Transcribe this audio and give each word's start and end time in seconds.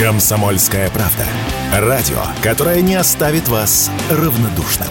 Комсомольская 0.00 0.88
правда. 0.88 1.26
Радио, 1.74 2.22
которое 2.42 2.80
не 2.80 2.94
оставит 2.94 3.48
вас 3.48 3.90
равнодушным. 4.08 4.88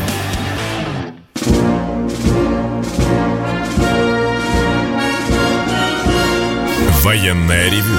Военное 7.02 7.72
ревю 7.72 7.98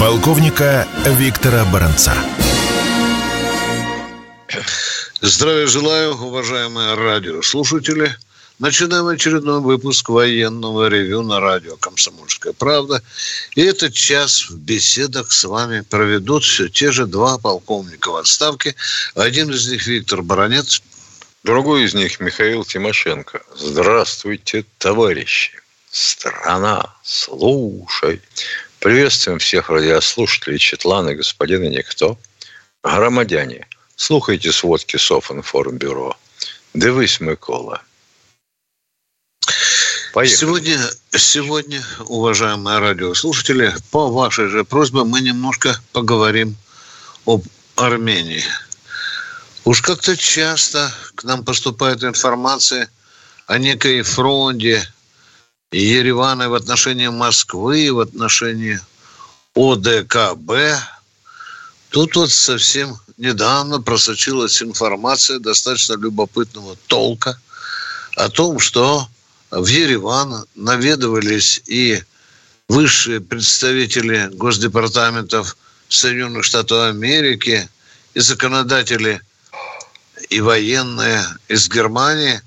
полковника 0.00 0.88
Виктора 1.06 1.64
Баранца. 1.66 2.14
Здравия 5.20 5.68
желаю, 5.68 6.16
уважаемые 6.16 6.94
радиослушатели. 6.94 8.10
Начинаем 8.60 9.06
очередной 9.06 9.60
выпуск 9.60 10.10
военного 10.10 10.88
ревю 10.88 11.22
на 11.22 11.40
радио 11.40 11.78
«Комсомольская 11.78 12.52
правда». 12.52 13.02
И 13.54 13.62
этот 13.62 13.94
час 13.94 14.50
в 14.50 14.58
беседах 14.58 15.32
с 15.32 15.44
вами 15.44 15.80
проведут 15.80 16.44
все 16.44 16.68
те 16.68 16.92
же 16.92 17.06
два 17.06 17.38
полковника 17.38 18.10
в 18.10 18.16
отставке. 18.16 18.74
Один 19.14 19.48
из 19.50 19.66
них 19.66 19.86
Виктор 19.86 20.20
Баранец. 20.20 20.82
Другой 21.42 21.84
из 21.84 21.94
них 21.94 22.20
Михаил 22.20 22.66
Тимошенко. 22.66 23.40
Здравствуйте, 23.56 24.66
товарищи. 24.76 25.52
Страна, 25.90 26.94
слушай. 27.02 28.20
Приветствуем 28.78 29.38
всех 29.38 29.70
радиослушателей 29.70 30.58
Четлана, 30.58 31.14
господина 31.14 31.64
Никто. 31.64 32.18
Громадяне, 32.82 33.66
слухайте 33.96 34.52
сводки 34.52 34.98
Софинформбюро. 34.98 36.14
Дивись, 36.74 37.20
Микола. 37.20 37.80
Поехали. 40.12 40.36
Сегодня, 40.36 40.90
сегодня, 41.16 41.84
уважаемые 42.06 42.78
радиослушатели, 42.78 43.72
по 43.92 44.08
вашей 44.08 44.48
же 44.48 44.64
просьбе 44.64 45.04
мы 45.04 45.20
немножко 45.20 45.80
поговорим 45.92 46.56
об 47.26 47.44
Армении. 47.76 48.42
Уж 49.64 49.82
как-то 49.82 50.16
часто 50.16 50.92
к 51.14 51.22
нам 51.22 51.44
поступает 51.44 52.02
информация 52.02 52.90
о 53.46 53.58
некой 53.58 54.02
фронте 54.02 54.84
Еревана 55.70 56.48
в 56.48 56.54
отношении 56.54 57.06
Москвы, 57.06 57.92
в 57.92 58.00
отношении 58.00 58.80
ОДКБ. 59.54 60.52
Тут 61.90 62.16
вот 62.16 62.32
совсем 62.32 62.98
недавно 63.16 63.80
просочилась 63.80 64.60
информация 64.60 65.38
достаточно 65.38 65.94
любопытного 65.94 66.76
толка 66.88 67.38
о 68.16 68.28
том, 68.28 68.58
что 68.58 69.06
в 69.50 69.66
Ереван 69.66 70.44
наведывались 70.54 71.62
и 71.66 72.02
высшие 72.68 73.20
представители 73.20 74.30
госдепартаментов 74.32 75.56
Соединенных 75.88 76.44
Штатов 76.44 76.88
Америки, 76.88 77.68
и 78.14 78.20
законодатели, 78.20 79.20
и 80.28 80.40
военные 80.40 81.24
из 81.48 81.68
Германии, 81.68 82.40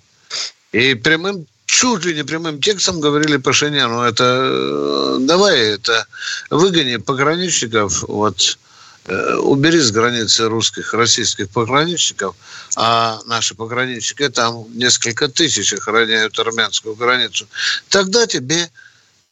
и 0.72 0.94
прямым 0.94 1.46
чуть 1.66 2.06
ли 2.06 2.14
не 2.14 2.24
прямым 2.24 2.62
текстом 2.62 3.00
говорили 3.00 3.38
Пашиняну, 3.38 4.02
это 4.02 4.24
э, 4.24 5.18
давай 5.22 5.58
это 5.60 6.06
выгони 6.50 6.98
пограничников, 6.98 8.04
вот 8.08 8.58
убери 9.06 9.80
с 9.80 9.92
границы 9.92 10.48
русских, 10.48 10.94
российских 10.94 11.50
пограничников, 11.50 12.36
а 12.76 13.20
наши 13.26 13.56
пограничники 13.56 14.30
там 14.30 14.66
несколько 14.78 15.28
тысяч 15.28 15.74
охраняют 15.74 16.40
армянскую 16.40 16.96
границу, 16.96 17.48
тогда 17.90 18.26
тебе 18.26 18.70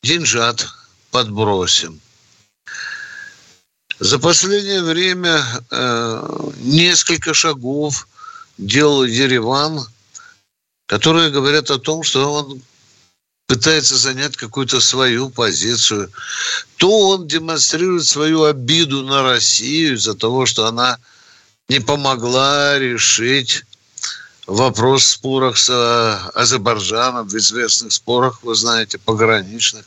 деньжат 0.04 0.68
подбросим. 1.12 2.00
За 4.00 4.18
последнее 4.20 4.82
время 4.82 5.44
э, 5.70 6.50
несколько 6.58 7.34
шагов 7.34 8.08
делал 8.58 9.04
Ереван– 9.04 9.86
которые 10.92 11.30
говорят 11.30 11.72
о 11.72 11.80
том, 11.80 12.04
что 12.04 12.34
он 12.34 12.62
пытается 13.52 13.98
занять 13.98 14.38
какую-то 14.38 14.80
свою 14.80 15.30
позицию, 15.30 16.10
то 16.78 17.10
он 17.10 17.28
демонстрирует 17.28 18.06
свою 18.06 18.46
обиду 18.46 19.02
на 19.02 19.24
Россию 19.24 19.96
из-за 19.96 20.14
того, 20.14 20.46
что 20.46 20.68
она 20.68 21.00
не 21.68 21.82
помогла 21.82 22.80
решить 22.80 23.64
вопрос 24.48 25.04
в 25.04 25.08
спорах 25.08 25.58
с 25.58 25.70
э, 25.70 26.30
Азербайджаном, 26.34 27.28
в 27.28 27.36
известных 27.36 27.92
спорах, 27.92 28.42
вы 28.42 28.56
знаете, 28.56 28.98
пограничных, 29.00 29.84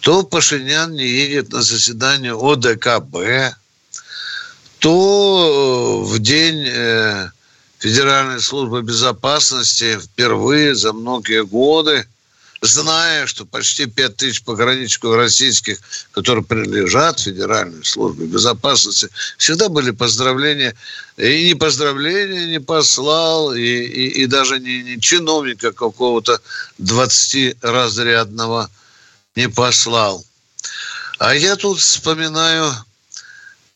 то 0.00 0.22
Пашинян 0.22 0.90
не 0.94 1.06
едет 1.06 1.52
на 1.52 1.60
заседание 1.60 2.32
ОДКБ, 2.32 3.54
то 4.78 6.02
в 6.02 6.18
день 6.18 6.64
э, 6.66 7.28
Федеральной 7.78 8.40
службы 8.40 8.80
безопасности 8.80 9.98
впервые 9.98 10.74
за 10.74 10.94
многие 10.94 11.44
годы, 11.44 12.06
зная, 12.62 13.26
что 13.26 13.46
почти 13.46 13.86
5 13.86 14.16
тысяч 14.16 14.42
пограничников 14.42 15.16
российских, 15.16 15.78
которые 16.12 16.44
принадлежат 16.44 17.20
Федеральной 17.20 17.84
службе 17.84 18.26
безопасности, 18.26 19.08
всегда 19.38 19.68
были 19.68 19.90
поздравления. 19.90 20.74
И 21.16 21.48
не 21.48 21.54
поздравления 21.54 22.46
не 22.46 22.60
послал, 22.60 23.54
и, 23.54 23.60
и, 23.60 24.22
и 24.22 24.26
даже 24.26 24.58
не, 24.58 24.82
не 24.82 25.00
чиновника 25.00 25.72
какого-то 25.72 26.40
20-разрядного 26.80 28.68
не 29.36 29.48
послал. 29.48 30.24
А 31.18 31.34
я 31.34 31.56
тут 31.56 31.78
вспоминаю 31.78 32.72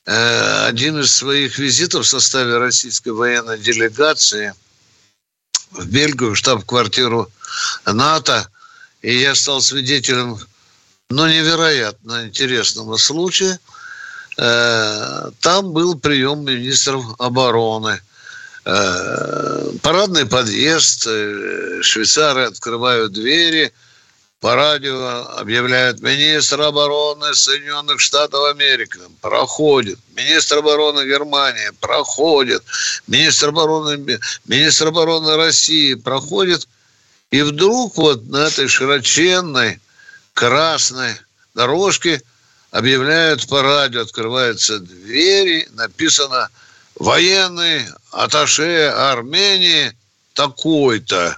Э, 0.06 0.66
один 0.66 1.00
из 1.00 1.12
своих 1.12 1.58
визитов 1.58 2.04
в 2.04 2.08
составе 2.08 2.58
российской 2.58 3.10
военной 3.10 3.58
делегации 3.58 4.52
в 5.70 5.86
Бельгию, 5.86 6.34
штаб-квартиру 6.34 7.30
НАТО, 7.86 8.46
и 9.04 9.20
я 9.20 9.34
стал 9.34 9.60
свидетелем, 9.60 10.38
ну, 11.10 11.26
невероятно 11.26 12.26
интересного 12.26 12.96
случая. 12.96 13.58
Э, 14.38 15.30
там 15.40 15.72
был 15.72 15.98
прием 15.98 16.44
министров 16.44 17.04
обороны. 17.18 18.00
Э, 18.64 19.70
парадный 19.82 20.26
подъезд, 20.26 21.02
швейцары 21.82 22.44
открывают 22.46 23.12
двери– 23.12 23.72
по 24.44 24.54
радио 24.56 25.38
объявляют 25.38 26.02
министр 26.02 26.60
обороны 26.60 27.34
Соединенных 27.34 27.98
Штатов 27.98 28.44
Америки 28.50 28.98
проходит, 29.22 29.98
министр 30.14 30.58
обороны 30.58 31.08
Германии 31.08 31.70
проходит, 31.80 32.62
министр 33.06 33.48
обороны, 33.48 34.18
министр 34.44 34.88
обороны 34.88 35.36
России 35.36 35.94
проходит, 35.94 36.68
и 37.34 37.42
вдруг 37.42 37.96
вот 37.96 38.28
на 38.28 38.46
этой 38.46 38.68
широченной 38.68 39.80
красной 40.34 41.16
дорожке 41.52 42.22
объявляют 42.70 43.48
по 43.48 43.60
радио, 43.60 44.02
открываются 44.02 44.78
двери, 44.78 45.68
написано 45.72 46.48
военный 46.94 47.86
аташе 48.12 48.86
Армении 48.96 49.92
такой-то. 50.34 51.36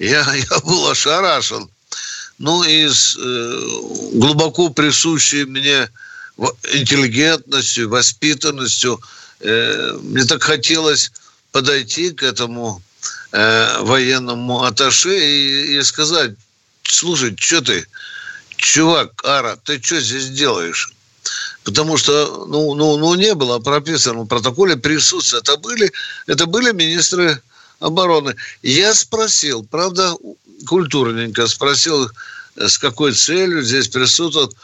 Я, 0.00 0.34
я 0.34 0.58
был 0.64 0.90
ошарашен 0.90 1.70
ну, 2.38 2.64
и 2.64 2.88
с 2.88 3.16
э, 3.16 3.60
глубоко 4.14 4.70
присущей 4.70 5.44
мне 5.44 5.88
интеллигентностью, 6.72 7.88
воспитанностью. 7.88 9.00
Э, 9.38 9.96
мне 10.02 10.24
так 10.24 10.42
хотелось 10.42 11.12
подойти 11.52 12.10
к 12.10 12.24
этому 12.24 12.82
э, 13.32 13.82
военному 13.82 14.64
аташе 14.64 15.18
и, 15.18 15.76
и 15.78 15.82
сказать, 15.82 16.32
слушай, 16.82 17.34
что 17.38 17.60
ты, 17.60 17.86
чувак, 18.56 19.12
Ара, 19.24 19.56
ты 19.64 19.80
что 19.82 20.00
здесь 20.00 20.28
делаешь? 20.28 20.92
Потому 21.64 21.96
что, 21.98 22.46
ну, 22.48 22.74
ну, 22.74 22.96
ну 22.96 23.14
не 23.14 23.34
было 23.34 23.58
прописано 23.58 24.22
в 24.22 24.26
протоколе 24.26 24.76
присутствия. 24.76 25.40
Это 25.40 25.56
были, 25.58 25.92
это 26.26 26.46
были 26.46 26.72
министры 26.72 27.40
обороны. 27.80 28.34
Я 28.62 28.94
спросил, 28.94 29.66
правда, 29.70 30.16
культурненько 30.66 31.46
спросил, 31.46 32.10
с 32.56 32.78
какой 32.78 33.12
целью 33.12 33.62
здесь 33.62 33.88
присутствуют. 33.88 34.54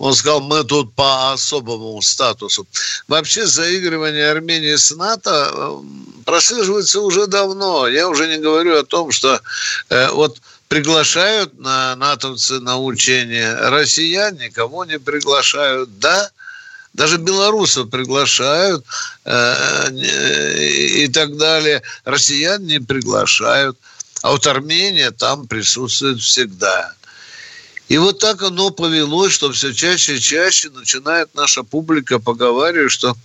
Он 0.00 0.14
сказал, 0.14 0.40
мы 0.40 0.64
тут 0.64 0.94
по 0.94 1.30
особому 1.32 2.00
статусу. 2.00 2.66
Вообще 3.06 3.44
заигрывание 3.44 4.30
Армении 4.30 4.74
с 4.74 4.90
НАТО 4.96 5.50
э, 5.52 5.80
прослеживается 6.24 7.02
уже 7.02 7.26
давно. 7.26 7.86
Я 7.86 8.08
уже 8.08 8.26
не 8.26 8.38
говорю 8.38 8.78
о 8.78 8.82
том, 8.82 9.12
что 9.12 9.42
э, 9.90 10.08
вот 10.12 10.40
приглашают 10.68 11.58
на 11.58 11.96
натовцы 11.96 12.60
на 12.60 12.78
учение 12.78 13.54
россиян, 13.68 14.34
никого 14.38 14.86
не 14.86 14.98
приглашают. 14.98 15.98
Да, 15.98 16.30
даже 16.94 17.18
белорусов 17.18 17.90
приглашают 17.90 18.86
э, 19.26 19.90
и 19.92 21.08
так 21.08 21.36
далее. 21.36 21.82
Россиян 22.06 22.64
не 22.64 22.80
приглашают. 22.80 23.76
А 24.22 24.30
вот 24.30 24.46
Армения 24.46 25.10
там 25.10 25.46
присутствует 25.46 26.20
всегда. 26.20 26.94
И 27.90 27.98
вот 27.98 28.20
так 28.20 28.40
оно 28.42 28.70
повелось, 28.70 29.32
что 29.32 29.50
все 29.50 29.74
чаще 29.74 30.16
и 30.16 30.20
чаще 30.20 30.70
начинает 30.70 31.34
наша 31.34 31.64
публика 31.64 32.20
поговаривать, 32.20 32.92
что 32.92 33.16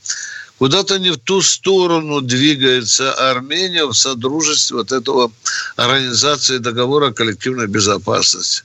куда-то 0.58 0.98
не 0.98 1.12
в 1.12 1.18
ту 1.18 1.44
сторону 1.44 2.20
двигается 2.20 3.14
Армения 3.30 3.86
в 3.86 3.94
содружестве 3.94 4.78
вот 4.78 4.92
этого 4.92 5.32
организации 5.76 6.58
договора 6.58 7.10
о 7.10 7.14
коллективной 7.14 7.68
безопасности. 7.68 8.64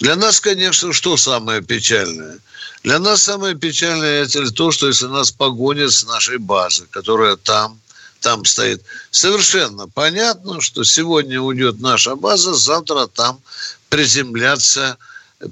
Для 0.00 0.14
нас, 0.14 0.40
конечно, 0.40 0.92
что 0.92 1.16
самое 1.16 1.62
печальное? 1.62 2.38
Для 2.82 2.98
нас 2.98 3.22
самое 3.22 3.54
печальное 3.54 4.22
это 4.24 4.52
то, 4.52 4.70
что 4.70 4.88
если 4.88 5.06
нас 5.06 5.30
погонят 5.30 5.90
с 5.90 6.04
нашей 6.04 6.36
базы, 6.36 6.84
которая 6.90 7.36
там, 7.36 7.80
там 8.20 8.44
стоит. 8.44 8.82
Совершенно 9.10 9.88
понятно, 9.88 10.60
что 10.60 10.84
сегодня 10.84 11.40
уйдет 11.40 11.80
наша 11.80 12.14
база, 12.14 12.52
завтра 12.52 13.06
там 13.06 13.40
приземляться, 13.88 14.98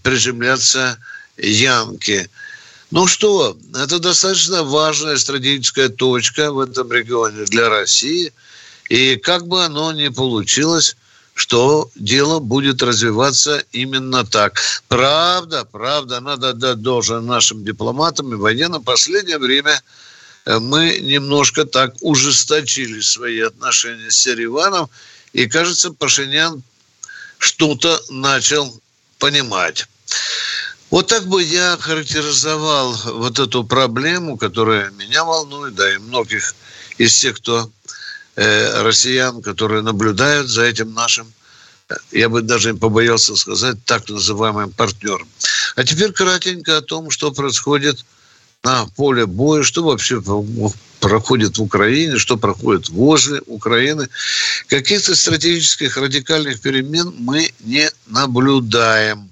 приземляться 0.02 0.99
янки. 1.37 2.29
Ну 2.90 3.06
что, 3.06 3.56
это 3.75 3.99
достаточно 3.99 4.62
важная 4.62 5.17
стратегическая 5.17 5.88
точка 5.88 6.52
в 6.52 6.58
этом 6.58 6.90
регионе 6.90 7.44
для 7.44 7.69
России. 7.69 8.32
И 8.88 9.17
как 9.17 9.46
бы 9.46 9.64
оно 9.64 9.93
ни 9.93 10.08
получилось, 10.08 10.96
что 11.35 11.90
дело 11.94 12.40
будет 12.40 12.82
развиваться 12.82 13.62
именно 13.73 14.25
так. 14.25 14.58
Правда, 14.88 15.64
правда, 15.70 16.20
надо 16.20 16.52
дать 16.55 16.81
должное 16.81 17.20
нашим 17.20 17.64
дипломатам 17.64 18.32
и 18.32 18.37
военным. 18.37 18.81
В 18.81 18.84
последнее 18.84 19.38
время 19.38 19.81
э, 20.46 20.58
мы 20.58 20.99
немножко 20.99 21.64
так 21.64 21.94
ужесточили 22.00 23.00
свои 23.00 23.41
отношения 23.41 24.11
с 24.11 24.26
Ереваном, 24.26 24.88
и, 25.34 25.46
кажется, 25.46 25.93
Пашинян 25.93 26.62
что-то 27.38 28.00
начал 28.08 28.81
понимать. 29.19 29.87
Вот 30.91 31.09
так 31.09 31.26
бы 31.26 31.43
я 31.43 31.76
характеризовал 31.79 32.94
вот 33.05 33.38
эту 33.38 33.65
проблему, 33.65 34.38
которая 34.38 34.91
меня 34.91 35.25
волнует, 35.25 35.75
да 35.75 35.94
и 35.94 35.99
многих 35.99 36.55
из 36.97 37.19
тех, 37.19 37.37
кто 37.37 37.70
э, 38.37 38.82
россиян, 38.82 39.43
которые 39.43 39.82
наблюдают 39.82 40.49
за 40.49 40.65
этим 40.65 40.94
нашим, 40.94 41.31
я 42.11 42.29
бы 42.29 42.43
даже 42.43 42.75
побоялся 42.75 43.37
сказать, 43.37 43.76
так 43.85 44.09
называемым 44.09 44.73
партнером. 44.73 45.29
А 45.76 45.85
теперь 45.85 46.12
кратенько 46.12 46.79
о 46.79 46.82
том, 46.82 47.11
что 47.11 47.32
происходит 47.32 48.05
на 48.62 48.87
поле 48.87 49.26
боя, 49.26 49.62
что 49.62 49.85
вообще 49.85 50.20
проходит 51.00 51.58
в 51.58 51.62
Украине, 51.62 52.18
что 52.18 52.36
проходит 52.36 52.88
возле 52.88 53.40
Украины. 53.46 54.08
Каких-то 54.66 55.14
стратегических 55.14 55.96
радикальных 55.96 56.60
перемен 56.60 57.14
мы 57.18 57.50
не 57.60 57.90
наблюдаем. 58.06 59.30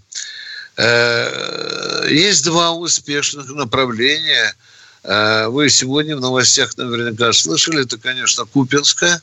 Э, 0.76 2.06
есть 2.10 2.44
два 2.44 2.72
успешных 2.72 3.50
направления. 3.50 4.54
Э, 5.02 5.46
вы 5.48 5.70
сегодня 5.70 6.16
в 6.16 6.20
новостях 6.20 6.76
наверняка 6.76 7.32
слышали, 7.32 7.82
это, 7.82 7.96
конечно, 7.98 8.44
Купинская, 8.44 9.20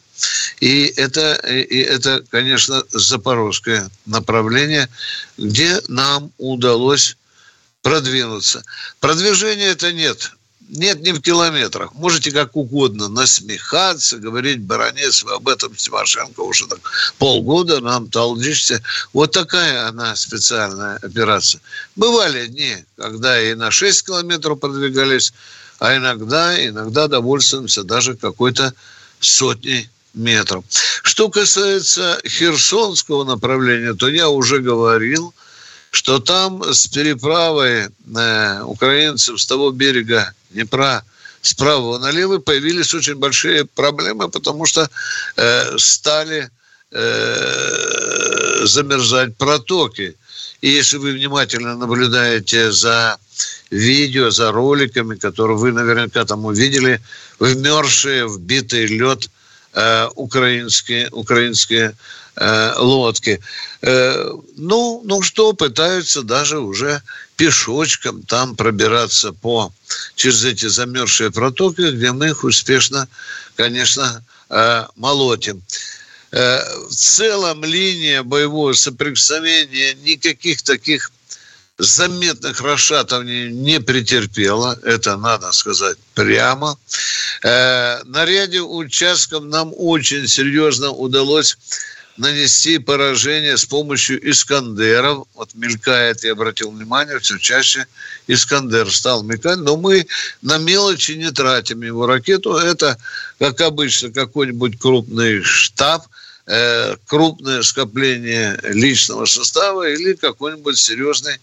и 0.60 0.86
это, 0.98 1.34
и 1.34 1.78
это, 1.80 2.24
конечно, 2.30 2.84
запорожское 2.92 3.90
направление, 4.06 4.90
где 5.38 5.80
нам 5.88 6.32
удалось 6.38 7.18
продвинуться. 7.82 8.64
Продвижения 9.00 9.68
это 9.68 9.92
нет. 9.92 10.32
Нет 10.74 11.02
не 11.02 11.12
в 11.12 11.22
километрах. 11.22 11.94
Можете 11.94 12.32
как 12.32 12.56
угодно 12.56 13.08
насмехаться, 13.08 14.18
говорить, 14.18 14.60
баронец, 14.60 15.22
вы 15.22 15.34
об 15.34 15.48
этом 15.48 15.76
Тимошенко 15.76 16.40
уже 16.42 16.66
так 16.66 16.80
полгода 17.20 17.80
нам 17.80 18.10
толдишься. 18.10 18.82
Вот 19.14 19.32
такая 19.32 19.88
она 19.88 20.16
специальная 20.16 20.98
операция. 20.98 21.62
Бывали 21.96 22.48
дни, 22.48 22.76
когда 22.98 23.40
и 23.40 23.54
на 23.54 23.70
6 23.70 24.08
километров 24.08 24.60
продвигались, 24.60 25.32
а 25.78 25.96
иногда, 25.96 26.66
иногда 26.66 27.08
довольствуемся 27.08 27.84
даже 27.84 28.16
какой-то 28.16 28.74
сотней 29.20 29.90
метров. 30.16 30.66
Что 31.04 31.30
касается 31.30 32.20
Херсонского 32.26 33.26
направления, 33.26 33.94
то 33.94 34.10
я 34.10 34.28
уже 34.28 34.58
говорил, 34.58 35.36
что 35.94 36.20
там 36.20 36.64
с 36.64 36.88
переправой 36.88 37.86
э, 37.86 38.62
украинцев 38.64 39.40
с 39.40 39.46
того 39.46 39.70
берега 39.70 40.34
Днепра 40.50 41.04
справа 41.42 42.00
налево 42.00 42.40
появились 42.40 42.96
очень 42.96 43.14
большие 43.16 43.66
проблемы, 43.66 44.28
потому 44.28 44.66
что 44.66 44.90
э, 45.38 45.78
стали 45.78 46.50
э, 46.92 48.66
замерзать 48.66 49.38
протоки. 49.38 50.16
И 50.62 50.70
если 50.70 50.98
вы 50.98 51.12
внимательно 51.12 51.78
наблюдаете 51.78 52.72
за 52.72 53.18
видео, 53.70 54.32
за 54.32 54.52
роликами, 54.52 55.16
которые 55.16 55.58
вы 55.58 55.72
наверняка 55.72 56.26
там 56.26 56.46
увидели, 56.46 57.02
вмерзшие, 57.38 58.28
вбитый 58.28 58.88
лед 58.88 59.30
э, 59.74 60.08
украинские, 60.16 61.10
украинские 61.12 61.96
э, 62.36 62.74
лодки. 62.78 63.40
Э, 63.82 64.32
ну, 64.56 65.02
ну 65.04 65.22
что, 65.22 65.54
пытаются 65.54 66.22
даже 66.24 66.60
уже 66.60 67.02
пешочком 67.36 68.24
там 68.24 68.56
пробираться 68.56 69.34
по 69.34 69.74
через 70.16 70.44
эти 70.46 70.68
замерзшие 70.68 71.32
протоки, 71.32 71.92
где 71.92 72.12
мы 72.12 72.30
их 72.30 72.44
успешно, 72.44 73.08
конечно, 73.56 74.24
э, 74.50 74.86
молотим. 74.96 75.62
В 76.32 76.90
целом 76.90 77.64
линия 77.64 78.24
боевого 78.24 78.74
соприкосновения 78.74 79.94
никаких 79.94 80.64
таких 80.64 81.12
заметных 81.78 82.62
расшатываний 82.62 83.52
не 83.52 83.80
претерпела, 83.80 84.80
это 84.84 85.18
надо 85.18 85.52
сказать 85.52 85.98
прямо. 86.14 86.78
Э, 87.44 88.04
на 88.04 88.26
ряде 88.26 88.62
участков 88.62 89.44
нам 89.46 89.74
очень 89.76 90.28
серьезно 90.28 90.92
удалось 90.92 91.58
нанести 92.18 92.78
поражение 92.78 93.58
с 93.58 93.66
помощью 93.66 94.30
Искандеров. 94.30 95.26
Вот 95.34 95.50
мелькает, 95.56 96.24
я 96.24 96.34
обратил 96.34 96.72
внимание, 96.72 97.20
все 97.20 97.38
чаще 97.38 97.88
Искандер 98.28 98.92
стал 98.92 99.24
мелькать. 99.24 99.60
Но 99.60 99.78
мы 99.78 100.06
на 100.42 100.58
мелочи 100.58 101.14
не 101.14 101.32
тратим 101.32 101.82
его 101.82 102.06
ракету. 102.06 102.56
Это, 102.56 102.98
как 103.40 103.62
обычно, 103.62 104.12
какой-нибудь 104.12 104.80
крупный 104.80 105.42
штаб, 105.42 106.06
э, 106.46 106.96
крупное 107.08 107.64
скопление 107.64 108.60
личного 108.64 109.26
состава 109.26 109.90
или 109.90 110.14
какой-нибудь 110.14 110.78
серьезный 110.78 111.38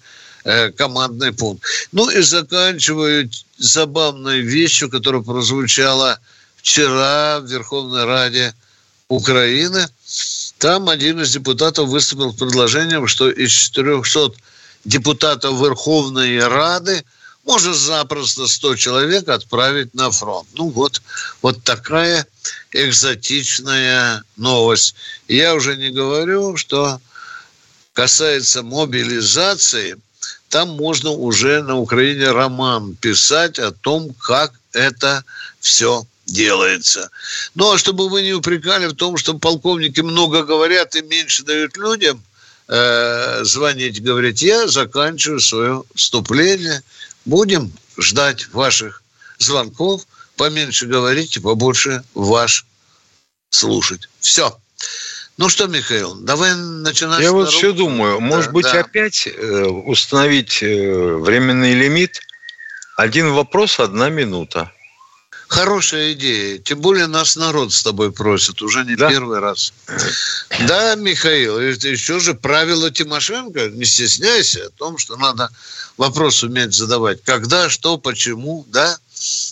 э, 0.44 0.70
командный 0.70 1.32
пункт. 1.32 1.64
Ну 1.90 2.08
и 2.10 2.20
заканчиваю 2.22 3.28
забавной 3.58 4.40
вещью, 4.40 4.88
которая 4.88 5.22
прозвучала 5.22 6.20
вчера 6.56 7.40
в 7.40 7.46
Верховной 7.46 8.04
Раде 8.04 8.54
Украины– 9.08 9.88
там 10.60 10.90
один 10.90 11.20
из 11.22 11.32
депутатов 11.32 11.88
выступил 11.88 12.32
с 12.32 12.36
предложением, 12.36 13.06
что 13.06 13.30
из 13.30 13.50
400 13.50 14.32
депутатов 14.84 15.58
Верховной 15.58 16.46
Рады 16.46 17.02
можно 17.44 17.72
запросто 17.72 18.46
100 18.46 18.76
человек 18.76 19.28
отправить 19.30 19.94
на 19.94 20.10
фронт. 20.10 20.46
Ну 20.52 20.68
вот, 20.68 21.00
вот 21.40 21.64
такая 21.64 22.26
экзотичная 22.72 24.22
новость. 24.36 24.94
Я 25.28 25.54
уже 25.54 25.78
не 25.78 25.88
говорю, 25.88 26.58
что 26.58 27.00
касается 27.94 28.62
мобилизации, 28.62 29.96
там 30.50 30.68
можно 30.68 31.10
уже 31.10 31.62
на 31.62 31.78
Украине 31.78 32.32
роман 32.32 32.96
писать 32.96 33.58
о 33.58 33.70
том, 33.70 34.12
как 34.12 34.52
это 34.74 35.24
все 35.58 36.04
делается. 36.30 37.10
Ну, 37.54 37.72
а 37.72 37.78
чтобы 37.78 38.08
вы 38.08 38.22
не 38.22 38.32
упрекали 38.32 38.86
в 38.86 38.94
том, 38.94 39.16
что 39.16 39.34
полковники 39.34 40.00
много 40.00 40.44
говорят 40.44 40.94
и 40.94 41.02
меньше 41.02 41.42
дают 41.42 41.76
людям 41.76 42.22
э, 42.68 43.44
звонить, 43.44 44.02
говорить, 44.02 44.42
я 44.42 44.68
заканчиваю 44.68 45.40
свое 45.40 45.84
вступление. 45.94 46.82
Будем 47.24 47.72
ждать 47.98 48.48
ваших 48.52 49.02
звонков, 49.38 50.06
поменьше 50.36 50.86
говорите, 50.86 51.40
побольше 51.40 52.02
ваш 52.14 52.64
слушать. 53.50 54.08
Все. 54.20 54.56
Ну 55.36 55.48
что, 55.48 55.66
Михаил, 55.66 56.14
давай 56.14 56.54
начинать. 56.54 57.22
Я 57.22 57.32
вот 57.32 57.50
все 57.50 57.72
думаю, 57.72 58.20
может 58.20 58.46
да, 58.46 58.52
быть, 58.52 58.64
да. 58.64 58.80
опять 58.80 59.26
э, 59.26 59.64
установить 59.64 60.62
э, 60.62 61.14
временный 61.16 61.74
лимит. 61.74 62.20
Один 62.96 63.32
вопрос, 63.32 63.80
одна 63.80 64.10
минута. 64.10 64.70
Хорошая 65.50 66.12
идея. 66.12 66.58
Тем 66.58 66.80
более 66.80 67.08
нас 67.08 67.34
народ 67.34 67.72
с 67.72 67.82
тобой 67.82 68.12
просит 68.12 68.62
уже 68.62 68.84
не 68.84 68.94
да? 68.94 69.10
первый 69.10 69.40
раз. 69.40 69.72
Да, 70.68 70.94
Михаил, 70.94 71.58
еще 71.58 72.20
же 72.20 72.34
правило 72.34 72.88
Тимошенко. 72.92 73.68
Не 73.70 73.84
стесняйся 73.84 74.66
о 74.66 74.70
том, 74.70 74.96
что 74.96 75.16
надо 75.16 75.50
вопрос 75.96 76.44
уметь 76.44 76.72
задавать. 76.72 77.24
Когда, 77.24 77.68
что, 77.68 77.98
почему, 77.98 78.64
да? 78.68 78.96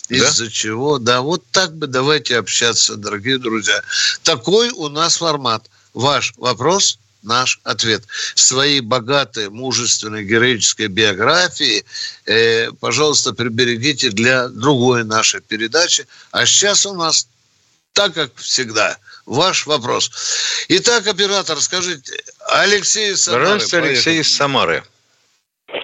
Из-за 0.07 0.45
да? 0.45 0.49
чего? 0.49 0.99
Да, 0.99 1.19
вот 1.19 1.43
так 1.51 1.75
бы 1.75 1.85
давайте 1.85 2.37
общаться, 2.37 2.95
дорогие 2.95 3.37
друзья. 3.37 3.81
Такой 4.23 4.69
у 4.69 4.87
нас 4.87 5.17
формат. 5.17 5.69
Ваш 5.93 6.33
вопрос, 6.37 6.97
наш 7.23 7.59
ответ. 7.63 8.03
Свои 8.35 8.81
богатые, 8.81 9.49
мужественные, 9.49 10.23
героические 10.23 10.87
биографии, 10.87 11.83
э, 12.25 12.71
пожалуйста, 12.79 13.33
приберегите 13.33 14.09
для 14.09 14.47
другой 14.47 15.03
нашей 15.03 15.41
передачи. 15.41 16.05
А 16.31 16.45
сейчас 16.45 16.85
у 16.85 16.93
нас, 16.93 17.27
так 17.93 18.13
как 18.13 18.35
всегда, 18.35 18.97
ваш 19.25 19.67
вопрос. 19.67 20.11
Итак, 20.69 21.07
оператор, 21.07 21.57
скажите, 21.57 22.13
Алексей 22.47 23.11
из 23.11 23.23
Самары. 23.23 23.45
Здравствуйте, 23.45 23.87
Алексей 23.87 24.19
из 24.19 24.35
Самары. 24.35 24.83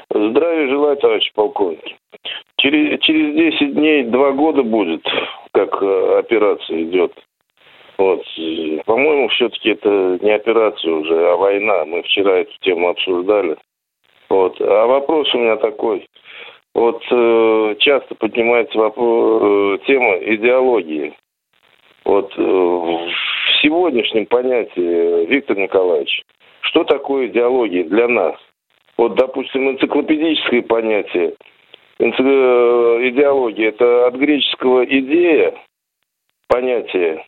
Здравия 0.09 0.67
желаю, 0.69 0.97
товарищ 0.97 1.31
полковник. 1.33 1.81
Через, 2.57 2.99
через 3.01 3.35
10 3.35 3.75
дней, 3.75 4.03
два 4.05 4.31
года 4.31 4.63
будет, 4.63 5.03
как 5.53 5.69
э, 5.81 6.19
операция 6.19 6.83
идет. 6.83 7.11
Вот. 7.97 8.23
По-моему, 8.85 9.29
все-таки 9.29 9.69
это 9.69 10.19
не 10.21 10.31
операция 10.31 10.91
уже, 10.91 11.31
а 11.31 11.35
война. 11.37 11.85
Мы 11.85 12.01
вчера 12.03 12.39
эту 12.39 12.51
тему 12.61 12.89
обсуждали. 12.89 13.57
Вот. 14.29 14.59
А 14.59 14.85
вопрос 14.85 15.33
у 15.33 15.39
меня 15.39 15.55
такой. 15.57 16.07
Вот 16.73 17.01
э, 17.09 17.75
часто 17.79 18.15
поднимается 18.15 18.77
вопрос, 18.77 19.41
э, 19.43 19.85
тема 19.87 20.17
идеологии. 20.17 21.13
Вот 22.03 22.33
э, 22.37 22.41
в 22.41 23.11
сегодняшнем 23.61 24.25
понятии, 24.25 25.25
Виктор 25.25 25.57
Николаевич, 25.57 26.21
что 26.61 26.83
такое 26.83 27.27
идеология 27.27 27.85
для 27.85 28.09
нас? 28.09 28.35
Вот, 28.97 29.15
допустим, 29.15 29.69
энциклопедическое 29.69 30.63
понятие, 30.63 31.35
энци... 31.99 32.21
Э, 32.21 33.09
идеология, 33.09 33.69
это 33.69 34.07
от 34.07 34.15
греческого 34.15 34.83
идея, 34.83 35.53
понятие, 36.49 37.25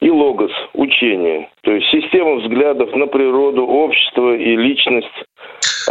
и 0.00 0.10
логос, 0.10 0.50
учение. 0.74 1.50
То 1.62 1.72
есть 1.72 1.86
система 1.90 2.36
взглядов 2.36 2.94
на 2.94 3.06
природу, 3.06 3.62
общество 3.62 4.36
и 4.36 4.56
личность. 4.56 5.06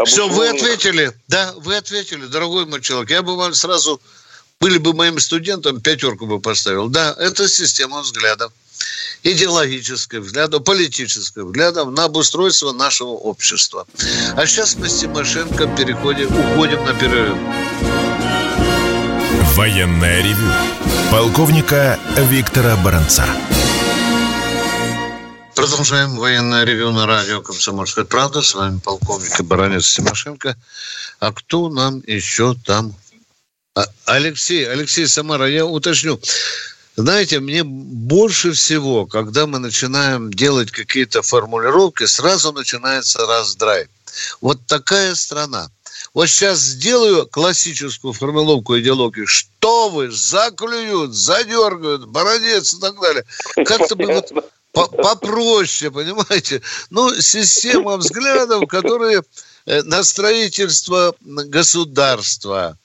Все, 0.05 0.27
вы 0.27 0.49
ответили. 0.49 1.11
Да, 1.27 1.53
вы 1.57 1.77
ответили, 1.77 2.25
дорогой 2.25 2.65
мой 2.65 2.81
человек. 2.81 3.09
Я 3.09 3.23
бы 3.23 3.35
вам 3.35 3.53
сразу, 3.53 3.99
были 4.59 4.77
бы 4.77 4.93
моим 4.93 5.19
студентом, 5.19 5.81
пятерку 5.81 6.27
бы 6.27 6.39
поставил. 6.39 6.89
Да, 6.89 7.15
это 7.17 7.47
система 7.47 8.01
взглядов. 8.01 8.51
Идеологических 9.23 10.19
взглядов, 10.19 10.63
политических 10.63 11.43
взглядов 11.43 11.89
на 11.89 12.03
обустройство 12.03 12.73
нашего 12.73 13.09
общества. 13.09 13.87
А 14.37 14.45
сейчас 14.45 14.75
мы 14.75 14.87
с 14.87 14.99
Тимошенко 15.01 15.67
переходим, 15.75 16.27
уходим 16.27 16.83
на 16.85 16.93
перерыв. 16.93 17.37
Военная 19.55 20.21
ревю. 20.21 20.51
Полковника 21.11 21.97
Виктора 22.29 22.75
Баранца. 22.83 23.25
Продолжаем 25.55 26.17
военное 26.17 26.65
ревю 26.65 26.91
на 26.91 27.07
радио 27.07 27.41
«Комсомольская 27.41 28.03
правда». 28.03 28.41
С 28.41 28.53
вами 28.53 28.79
полковник 28.79 29.39
и 29.39 29.43
баронец 29.43 29.89
Тимошенко. 29.89 30.57
А 31.19 31.31
кто 31.31 31.69
нам 31.69 32.03
еще 32.05 32.55
там? 32.65 32.93
А, 33.73 33.85
Алексей, 34.03 34.69
Алексей 34.69 35.07
Самара, 35.07 35.49
я 35.49 35.65
уточню. 35.65 36.19
Знаете, 36.97 37.39
мне 37.39 37.63
больше 37.63 38.51
всего, 38.51 39.05
когда 39.05 39.47
мы 39.47 39.59
начинаем 39.59 40.31
делать 40.31 40.71
какие-то 40.71 41.21
формулировки, 41.21 42.05
сразу 42.05 42.51
начинается 42.51 43.25
раздрай. 43.25 43.87
Вот 44.41 44.65
такая 44.67 45.15
страна. 45.15 45.69
Вот 46.13 46.27
сейчас 46.27 46.59
сделаю 46.59 47.27
классическую 47.27 48.11
формулировку 48.11 48.77
идеологии. 48.77 49.25
Что 49.25 49.89
вы, 49.89 50.11
заклюют, 50.11 51.15
задергают, 51.15 52.07
бородец 52.07 52.73
и 52.73 52.79
так 52.81 52.99
далее. 52.99 53.23
Как-то 53.65 53.95
бы 53.95 54.05
вот 54.07 54.31
попроще, 54.75 55.91
понимаете? 55.91 56.61
Ну, 56.89 57.09
система 57.15 57.97
взглядов, 57.97 58.67
которые 58.67 59.21
э, 59.65 59.81
на 59.83 60.03
строительство 60.03 61.15
государства, 61.21 62.77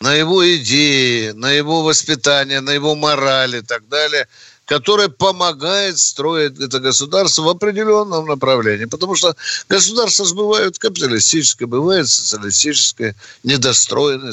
на 0.00 0.14
его 0.14 0.44
идеи, 0.56 1.30
на 1.30 1.50
его 1.50 1.82
воспитание, 1.82 2.60
на 2.60 2.70
его 2.70 2.94
мораль 2.94 3.56
и 3.56 3.62
так 3.62 3.88
далее, 3.88 4.26
которая 4.64 5.08
помогает 5.08 5.98
строить 5.98 6.58
это 6.60 6.80
государство 6.80 7.42
в 7.42 7.48
определенном 7.48 8.26
направлении. 8.26 8.86
Потому 8.86 9.14
что 9.14 9.34
государство 9.68 10.24
бывает 10.34 10.78
капиталистическое, 10.78 11.68
бывает 11.68 12.08
социалистическое, 12.08 13.14
недостроенное. 13.44 14.32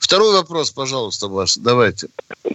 Второй 0.00 0.32
вопрос, 0.34 0.70
пожалуйста, 0.70 1.28
ваш. 1.28 1.56
Давайте. 1.56 2.08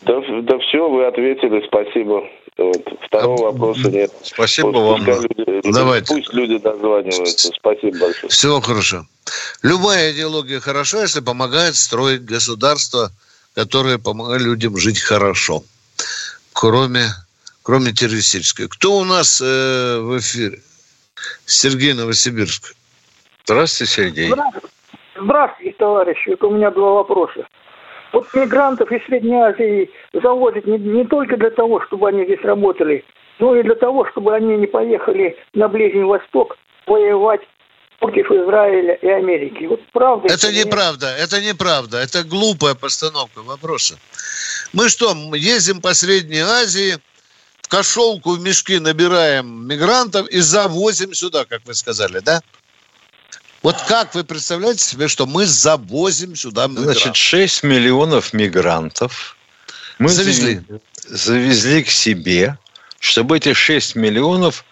Да, 0.05 0.21
да 0.41 0.59
все, 0.59 0.89
вы 0.89 1.05
ответили, 1.05 1.65
спасибо. 1.67 2.23
Вот. 2.61 2.87
Второго 3.07 3.49
а, 3.49 3.51
вопроса 3.51 3.89
нет. 3.89 4.11
Спасибо 4.23 4.67
вот, 4.67 4.99
вам. 4.99 5.05
Люди, 5.05 5.71
Давайте. 5.71 6.13
Пусть 6.13 6.33
люди 6.33 6.57
дозваниваются. 6.57 7.51
Спасибо 7.53 7.99
большое. 7.99 8.29
Всего 8.29 8.61
хорошо. 8.61 9.05
Любая 9.61 10.11
идеология 10.11 10.59
хороша, 10.59 11.01
если 11.01 11.19
помогает 11.19 11.75
строить 11.75 12.23
государство, 12.23 13.11
которое 13.53 13.97
помогает 13.97 14.41
людям 14.41 14.77
жить 14.77 14.99
хорошо. 14.99 15.63
Кроме, 16.53 17.07
кроме 17.63 17.91
террористической. 17.91 18.67
Кто 18.67 18.97
у 18.97 19.03
нас 19.03 19.41
э, 19.41 19.99
в 19.99 20.17
эфире? 20.19 20.61
Сергей 21.45 21.93
Новосибирск. 21.93 22.75
Здравствуйте, 23.45 23.93
Сергей. 23.93 24.33
Здравствуйте 25.15 25.75
товарищи. 25.77 26.29
Это 26.29 26.47
у 26.47 26.55
меня 26.55 26.71
два 26.71 26.93
вопроса. 26.93 27.45
Вот 28.13 28.33
мигрантов 28.33 28.91
из 28.91 29.03
Средней 29.05 29.35
Азии 29.35 29.89
завозят 30.13 30.65
не, 30.65 30.77
не 30.77 31.05
только 31.05 31.37
для 31.37 31.51
того, 31.51 31.81
чтобы 31.81 32.09
они 32.09 32.25
здесь 32.25 32.43
работали, 32.43 33.05
но 33.39 33.55
и 33.55 33.63
для 33.63 33.75
того, 33.75 34.05
чтобы 34.11 34.35
они 34.35 34.57
не 34.57 34.67
поехали 34.67 35.37
на 35.53 35.67
Ближний 35.67 36.03
Восток 36.03 36.57
воевать 36.85 37.41
против 37.99 38.31
Израиля 38.31 38.95
и 38.95 39.07
Америки. 39.07 39.65
Вот 39.65 39.79
правда. 39.93 40.33
Это 40.33 40.51
неправда, 40.51 41.07
это 41.07 41.39
неправда, 41.41 41.97
это 41.99 42.23
глупая 42.23 42.75
постановка 42.75 43.41
вопроса. 43.43 43.97
Мы 44.73 44.89
что, 44.89 45.15
ездим 45.35 45.81
по 45.81 45.93
Средней 45.93 46.41
Азии, 46.41 46.97
в 47.61 47.67
кошелку, 47.69 48.31
в 48.31 48.41
мешки 48.41 48.79
набираем 48.79 49.67
мигрантов 49.67 50.27
и 50.27 50.39
завозим 50.39 51.13
сюда, 51.13 51.45
как 51.45 51.61
вы 51.65 51.73
сказали, 51.75 52.19
да? 52.19 52.41
Вот 53.61 53.79
как 53.87 54.15
вы 54.15 54.23
представляете 54.23 54.83
себе, 54.83 55.07
что 55.07 55.25
мы 55.25 55.45
завозим 55.45 56.35
сюда 56.35 56.67
мигрантов? 56.67 56.93
Значит, 56.93 57.15
6 57.15 57.63
миллионов 57.63 58.33
мигрантов 58.33 59.37
мы 59.99 60.09
завезли. 60.09 60.63
завезли 61.05 61.83
к 61.83 61.89
себе, 61.89 62.57
чтобы 62.99 63.37
эти 63.37 63.53
6 63.53 63.95
миллионов 63.95 64.65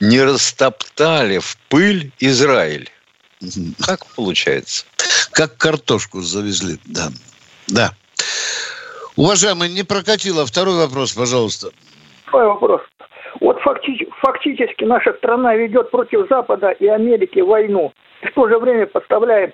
не 0.00 0.22
растоптали 0.22 1.38
в 1.38 1.56
пыль 1.68 2.12
Израиль. 2.18 2.90
Как 3.80 4.04
получается? 4.06 4.84
Как 5.32 5.56
картошку 5.56 6.20
завезли, 6.20 6.78
да. 6.84 7.10
Да. 7.68 7.94
Уважаемый, 9.16 9.70
не 9.70 9.82
прокатило. 9.82 10.44
Второй 10.44 10.76
вопрос, 10.76 11.12
пожалуйста. 11.12 11.70
Второй 12.26 12.48
вопрос. 12.48 12.82
Вот 13.40 13.58
фактически, 13.60 14.09
фактически 14.20 14.84
наша 14.84 15.12
страна 15.14 15.54
ведет 15.54 15.90
против 15.90 16.28
Запада 16.28 16.70
и 16.70 16.86
Америки 16.86 17.40
войну 17.40 17.92
в 18.22 18.32
то 18.34 18.48
же 18.48 18.58
время 18.58 18.86
поставляем 18.86 19.52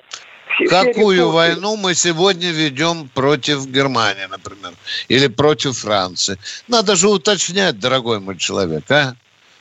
все, 0.54 0.66
Какую 0.68 1.16
все 1.16 1.30
войну 1.30 1.76
мы 1.76 1.94
сегодня 1.94 2.50
ведем 2.50 3.08
против 3.14 3.66
Германии, 3.66 4.26
например, 4.30 4.72
или 5.08 5.26
против 5.26 5.76
Франции? 5.78 6.36
Надо 6.68 6.96
же 6.96 7.08
уточнять, 7.08 7.78
дорогой 7.78 8.20
мой 8.20 8.36
человек, 8.38 8.84
а? 8.90 9.14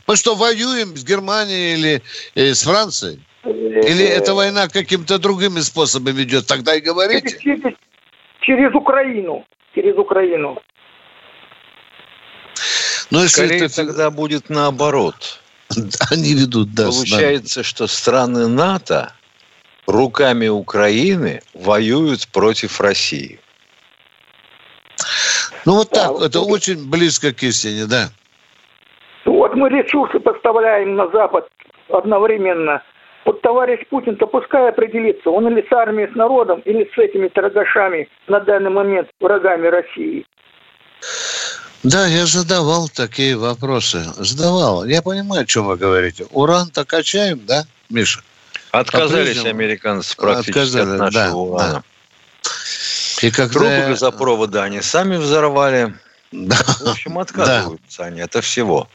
Мы 0.07 0.15
что, 0.15 0.35
воюем 0.35 0.95
с 0.95 1.03
Германией 1.03 1.73
или 1.73 2.01
э, 2.35 2.53
с 2.53 2.63
Францией? 2.63 3.19
Или 3.43 4.05
эта 4.05 4.33
война 4.33 4.67
каким-то 4.67 5.17
другими 5.17 5.59
способами 5.59 6.21
идет? 6.21 6.45
Тогда 6.47 6.75
и 6.75 6.81
говорите. 6.81 7.37
Через, 7.39 7.41
через, 7.41 7.75
через 8.41 8.75
Украину. 8.75 9.43
Через 9.73 9.97
Украину. 9.97 10.61
Но 13.11 13.21
если 13.21 13.45
Скорее 13.45 13.65
это... 13.65 13.75
тогда 13.75 14.11
будет 14.11 14.49
наоборот. 14.49 15.39
Они 16.11 16.33
ведут, 16.33 16.73
да. 16.73 16.85
Получается, 16.85 17.63
что 17.63 17.87
страны 17.87 18.47
НАТО 18.47 19.13
руками 19.87 20.47
Украины 20.47 21.41
воюют 21.53 22.27
против 22.29 22.81
России. 22.81 23.39
Ну 25.65 25.77
вот 25.77 25.89
так, 25.89 26.19
да, 26.19 26.25
это 26.27 26.39
вот, 26.39 26.51
очень 26.51 26.89
близко 26.89 27.33
к 27.33 27.41
истине, 27.43 27.85
да. 27.85 28.09
Вот 29.25 29.55
мы 29.55 29.69
ресурсы 29.69 30.19
поставляем 30.19 30.95
на 30.95 31.07
Запад 31.09 31.47
одновременно. 31.89 32.83
Вот 33.25 33.41
товарищ 33.41 33.79
Путин-то 33.89 34.27
пускай 34.27 34.69
определится, 34.69 35.31
он 35.31 35.47
или 35.47 35.65
с 35.67 35.71
армией, 35.71 36.11
с 36.11 36.15
народом, 36.15 36.61
или 36.65 36.89
с 36.93 36.97
этими 36.97 37.27
торгашами 37.27 38.07
на 38.27 38.39
данный 38.39 38.69
момент 38.69 39.09
врагами 39.19 39.67
России. 39.67 40.25
Да, 41.85 42.07
я 42.07 42.25
задавал 42.25 42.89
такие 42.89 43.37
вопросы. 43.37 44.03
Задавал. 44.17 44.85
Я 44.85 45.03
понимаю, 45.03 45.43
о 45.43 45.45
чем 45.45 45.65
вы 45.65 45.77
говорите. 45.77 46.25
Уран-то 46.31 46.83
качаем, 46.83 47.45
да, 47.45 47.67
Миша? 47.89 48.23
Отказались 48.71 49.45
американцы 49.45 50.15
практически 50.15 50.57
Отказали, 50.57 50.93
от 50.93 50.97
нашего 50.97 51.11
да, 51.11 51.35
урана. 51.35 51.73
Да. 51.73 53.27
И 53.27 53.29
когда... 53.29 53.53
Трубы 53.53 53.85
газопровода 53.89 54.63
они 54.63 54.81
сами 54.81 55.17
взорвали. 55.17 55.93
Да. 56.31 56.57
В 56.79 56.87
общем, 56.89 57.19
отказываются 57.19 57.99
да. 57.99 58.05
они 58.05 58.21
от 58.21 58.43
всего. 58.43 58.89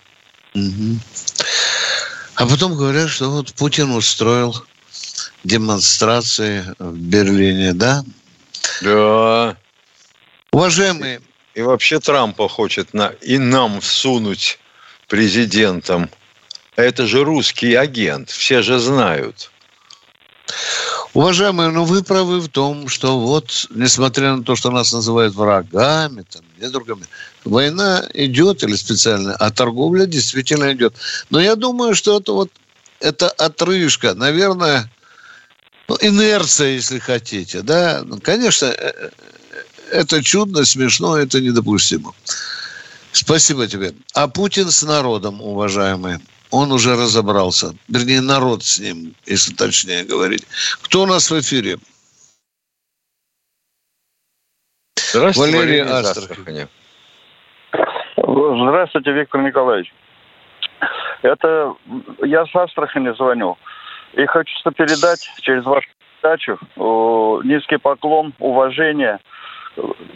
Угу. 0.56 0.98
А 2.34 2.46
потом 2.46 2.76
говорят, 2.76 3.08
что 3.08 3.30
вот 3.30 3.54
Путин 3.54 3.92
устроил 3.92 4.64
демонстрации 5.44 6.64
в 6.80 6.98
Берлине, 6.98 7.72
да? 7.72 8.04
Да. 8.82 9.56
Уважаемые... 10.50 11.20
И 11.60 11.62
вообще 11.62 12.00
Трампа 12.00 12.48
хочет 12.48 12.94
на, 12.94 13.08
и 13.20 13.36
нам 13.36 13.82
всунуть 13.82 14.58
президентом. 15.08 16.08
Это 16.74 17.06
же 17.06 17.22
русский 17.22 17.74
агент, 17.74 18.30
все 18.30 18.62
же 18.62 18.78
знают. 18.78 19.50
Уважаемые, 21.12 21.68
ну 21.68 21.84
вы 21.84 22.02
правы 22.02 22.40
в 22.40 22.48
том, 22.48 22.88
что 22.88 23.20
вот, 23.20 23.66
несмотря 23.68 24.36
на 24.36 24.42
то, 24.42 24.56
что 24.56 24.70
нас 24.70 24.94
называют 24.94 25.34
врагами, 25.34 26.24
там, 26.30 26.40
недругами, 26.58 27.04
война 27.44 28.08
идет 28.14 28.62
или 28.62 28.74
специально, 28.74 29.36
а 29.36 29.50
торговля 29.50 30.06
действительно 30.06 30.72
идет. 30.72 30.94
Но 31.28 31.40
я 31.42 31.56
думаю, 31.56 31.94
что 31.94 32.18
это 32.18 32.32
вот 32.32 32.50
это 33.00 33.28
отрыжка, 33.28 34.14
наверное, 34.14 34.90
ну, 35.88 35.98
инерция, 36.00 36.68
если 36.68 36.98
хотите, 36.98 37.60
да. 37.60 38.00
Ну, 38.02 38.18
конечно, 38.18 38.64
э, 38.64 38.92
э, 38.96 39.10
это 39.90 40.22
чудно, 40.22 40.64
смешно, 40.64 41.16
это 41.16 41.40
недопустимо. 41.40 42.12
Спасибо 43.12 43.66
тебе. 43.66 43.92
А 44.14 44.28
Путин 44.28 44.70
с 44.70 44.82
народом, 44.82 45.40
уважаемые, 45.42 46.20
он 46.50 46.72
уже 46.72 46.96
разобрался. 46.96 47.74
Вернее, 47.88 48.20
народ 48.20 48.64
с 48.64 48.78
ним, 48.78 49.14
если 49.26 49.54
точнее 49.54 50.04
говорить. 50.04 50.46
Кто 50.82 51.02
у 51.02 51.06
нас 51.06 51.30
в 51.30 51.40
эфире? 51.40 51.78
Здравствуйте, 54.96 55.56
Валерий, 55.56 55.82
Валерий 55.82 56.08
Астрахани. 56.08 56.68
Здравствуйте, 58.16 59.12
Виктор 59.12 59.42
Николаевич. 59.42 59.92
Это 61.22 61.74
я 62.22 62.46
с 62.46 62.54
Астрахани 62.54 63.14
звоню. 63.16 63.58
И 64.14 64.24
хочу 64.26 64.52
передать 64.72 65.28
через 65.40 65.64
вашу 65.64 65.88
передачу 66.20 66.58
низкий 67.44 67.78
поклон, 67.78 68.34
уважение 68.38 69.18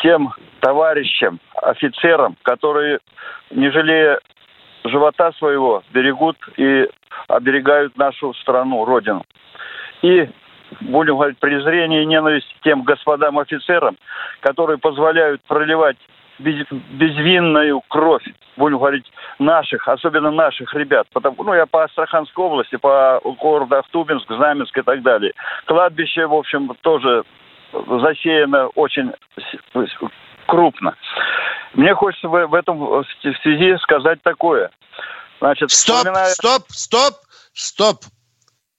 тем 0.00 0.32
товарищам, 0.60 1.40
офицерам, 1.62 2.36
которые, 2.42 2.98
не 3.50 3.70
жалея 3.70 4.18
живота 4.84 5.32
своего, 5.32 5.82
берегут 5.92 6.36
и 6.56 6.88
оберегают 7.28 7.96
нашу 7.96 8.34
страну, 8.34 8.84
Родину. 8.84 9.24
И 10.02 10.28
будем 10.80 11.14
говорить, 11.14 11.38
презрение 11.38 12.02
и 12.02 12.06
ненависть 12.06 12.54
тем 12.62 12.82
господам 12.82 13.38
офицерам, 13.38 13.96
которые 14.40 14.78
позволяют 14.78 15.42
проливать 15.42 15.96
без, 16.38 16.66
безвинную 16.90 17.80
кровь, 17.88 18.24
будем 18.56 18.78
говорить, 18.78 19.10
наших, 19.38 19.88
особенно 19.88 20.30
наших 20.30 20.74
ребят. 20.74 21.06
Потому, 21.12 21.42
ну, 21.44 21.54
я 21.54 21.66
по 21.66 21.84
Астраханской 21.84 22.44
области, 22.44 22.76
по 22.76 23.20
городу 23.40 23.76
Ахтубинск, 23.76 24.30
Знаменск 24.30 24.76
и 24.76 24.82
так 24.82 25.02
далее. 25.02 25.32
Кладбище, 25.66 26.26
в 26.26 26.34
общем, 26.34 26.74
тоже 26.82 27.24
засеяно 27.88 28.68
очень 28.68 29.12
крупно. 30.46 30.94
Мне 31.74 31.94
хочется 31.94 32.28
в, 32.28 32.54
этом 32.54 32.78
в 32.78 33.04
связи 33.42 33.76
сказать 33.82 34.22
такое. 34.22 34.70
Значит, 35.40 35.70
стоп, 35.70 35.96
вспоминая... 35.96 36.26
стоп, 36.26 36.62
стоп, 36.68 37.14
стоп. 37.52 37.96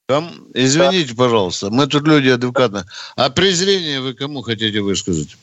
Там, 0.08 0.24
извините, 0.54 1.14
да. 1.14 1.24
пожалуйста, 1.24 1.68
мы 1.70 1.86
тут 1.86 2.06
люди 2.06 2.28
адекватно. 2.28 2.84
А 3.16 3.28
презрение 3.28 4.00
вы 4.00 4.14
кому 4.14 4.42
хотите 4.42 4.80
высказать? 4.80 5.36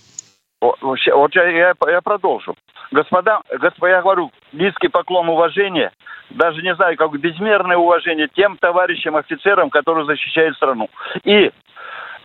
Вот, 0.62 0.78
вот 0.82 1.36
я, 1.36 1.50
я, 1.50 1.74
я 1.88 2.02
продолжу. 2.02 2.56
Господа, 2.92 3.42
господа, 3.60 3.90
я 3.90 4.02
говорю, 4.02 4.32
низкий 4.54 4.88
поклон 4.88 5.28
уважения, 5.28 5.92
даже 6.30 6.62
не 6.62 6.74
знаю, 6.76 6.96
как 6.96 7.12
безмерное 7.20 7.76
уважение 7.76 8.30
тем 8.34 8.58
товарищам, 8.58 9.18
офицерам, 9.18 9.70
которые 9.70 10.06
защищают 10.06 10.56
страну. 10.56 10.90
И 11.26 11.52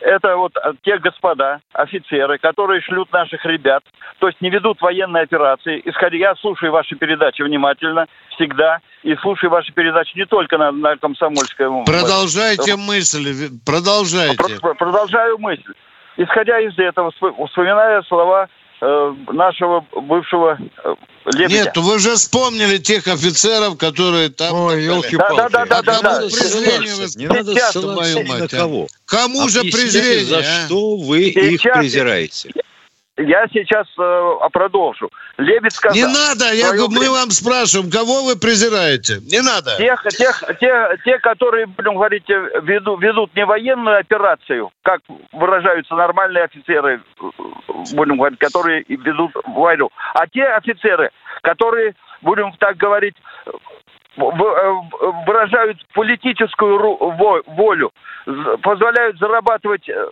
это 0.00 0.36
вот 0.36 0.52
э, 0.56 0.72
те 0.82 0.98
господа, 0.98 1.60
офицеры, 1.72 2.38
которые 2.38 2.80
шлют 2.80 3.12
наших 3.12 3.44
ребят, 3.44 3.82
то 4.18 4.28
есть 4.28 4.40
не 4.40 4.50
ведут 4.50 4.80
военные 4.80 5.24
операции. 5.24 5.80
Исходя, 5.84 6.16
я 6.16 6.34
слушаю 6.36 6.72
ваши 6.72 6.96
передачи 6.96 7.42
внимательно, 7.42 8.06
всегда, 8.30 8.78
и 9.02 9.14
слушаю 9.16 9.50
ваши 9.50 9.72
передачи 9.72 10.16
не 10.16 10.26
только 10.26 10.58
на, 10.58 10.72
на 10.72 10.96
Комсомольском. 10.96 11.84
Продолжайте 11.84 12.76
мысль, 12.76 13.50
продолжайте. 13.64 14.58
Про, 14.60 14.74
продолжаю 14.74 15.38
мысль. 15.38 15.72
Исходя 16.16 16.58
из 16.58 16.76
этого, 16.78 17.12
вспоминая 17.12 18.02
слова 18.02 18.48
нашего 18.80 19.84
бывшего 19.92 20.58
э, 20.84 20.94
Лебедя. 21.26 21.64
Нет, 21.64 21.76
вы 21.76 21.98
же 21.98 22.14
вспомнили 22.14 22.78
тех 22.78 23.06
офицеров, 23.06 23.76
которые 23.76 24.30
там... 24.30 24.54
Ой, 24.54 24.84
елки-палки. 24.84 25.36
Да, 25.36 25.48
да, 25.48 25.64
да, 25.66 25.82
да, 25.82 26.00
да. 26.00 26.22
Не 27.16 27.26
надо 27.26 27.54
ссылаться 27.56 28.22
на 28.22 28.48
кого. 28.48 28.86
Кому 29.04 29.48
же 29.48 29.62
презрение? 29.62 30.24
за 30.24 30.42
что 30.42 30.96
вы 30.96 31.24
их 31.24 31.62
презираете? 31.62 32.52
Я 33.18 33.48
сейчас 33.48 33.86
э, 33.98 34.48
продолжу. 34.52 35.10
Лебедь 35.38 35.72
сказал... 35.72 35.96
Не 35.96 36.06
надо, 36.06 36.52
я, 36.54 36.72
мы 36.72 36.86
время... 36.88 37.10
вам 37.10 37.30
спрашиваем, 37.30 37.90
кого 37.90 38.22
вы 38.22 38.38
презираете? 38.38 39.18
Не 39.28 39.42
надо. 39.42 39.76
Тех, 39.76 40.06
тех, 40.10 40.44
те, 40.60 40.96
те 41.04 41.18
которые, 41.18 41.66
будем 41.66 41.94
говорить, 41.94 42.28
ведут, 42.28 43.02
ведут 43.02 43.34
не 43.34 43.44
военную 43.44 43.98
операцию, 43.98 44.70
как 44.82 45.00
выражаются 45.32 45.96
нормальные 45.96 46.44
офицеры, 46.44 47.02
будем 47.92 48.18
говорить, 48.18 48.38
которые 48.38 48.84
ведут 48.86 49.32
войну, 49.46 49.90
а 50.14 50.26
те 50.28 50.44
офицеры, 50.44 51.10
которые, 51.42 51.96
будем 52.22 52.52
так 52.58 52.76
говорить, 52.76 53.16
выражают 54.16 55.78
политическую 55.94 56.78
волю, 57.46 57.92
позволяют 58.62 59.18
зарабатывать 59.18 59.88
э, 59.88 60.08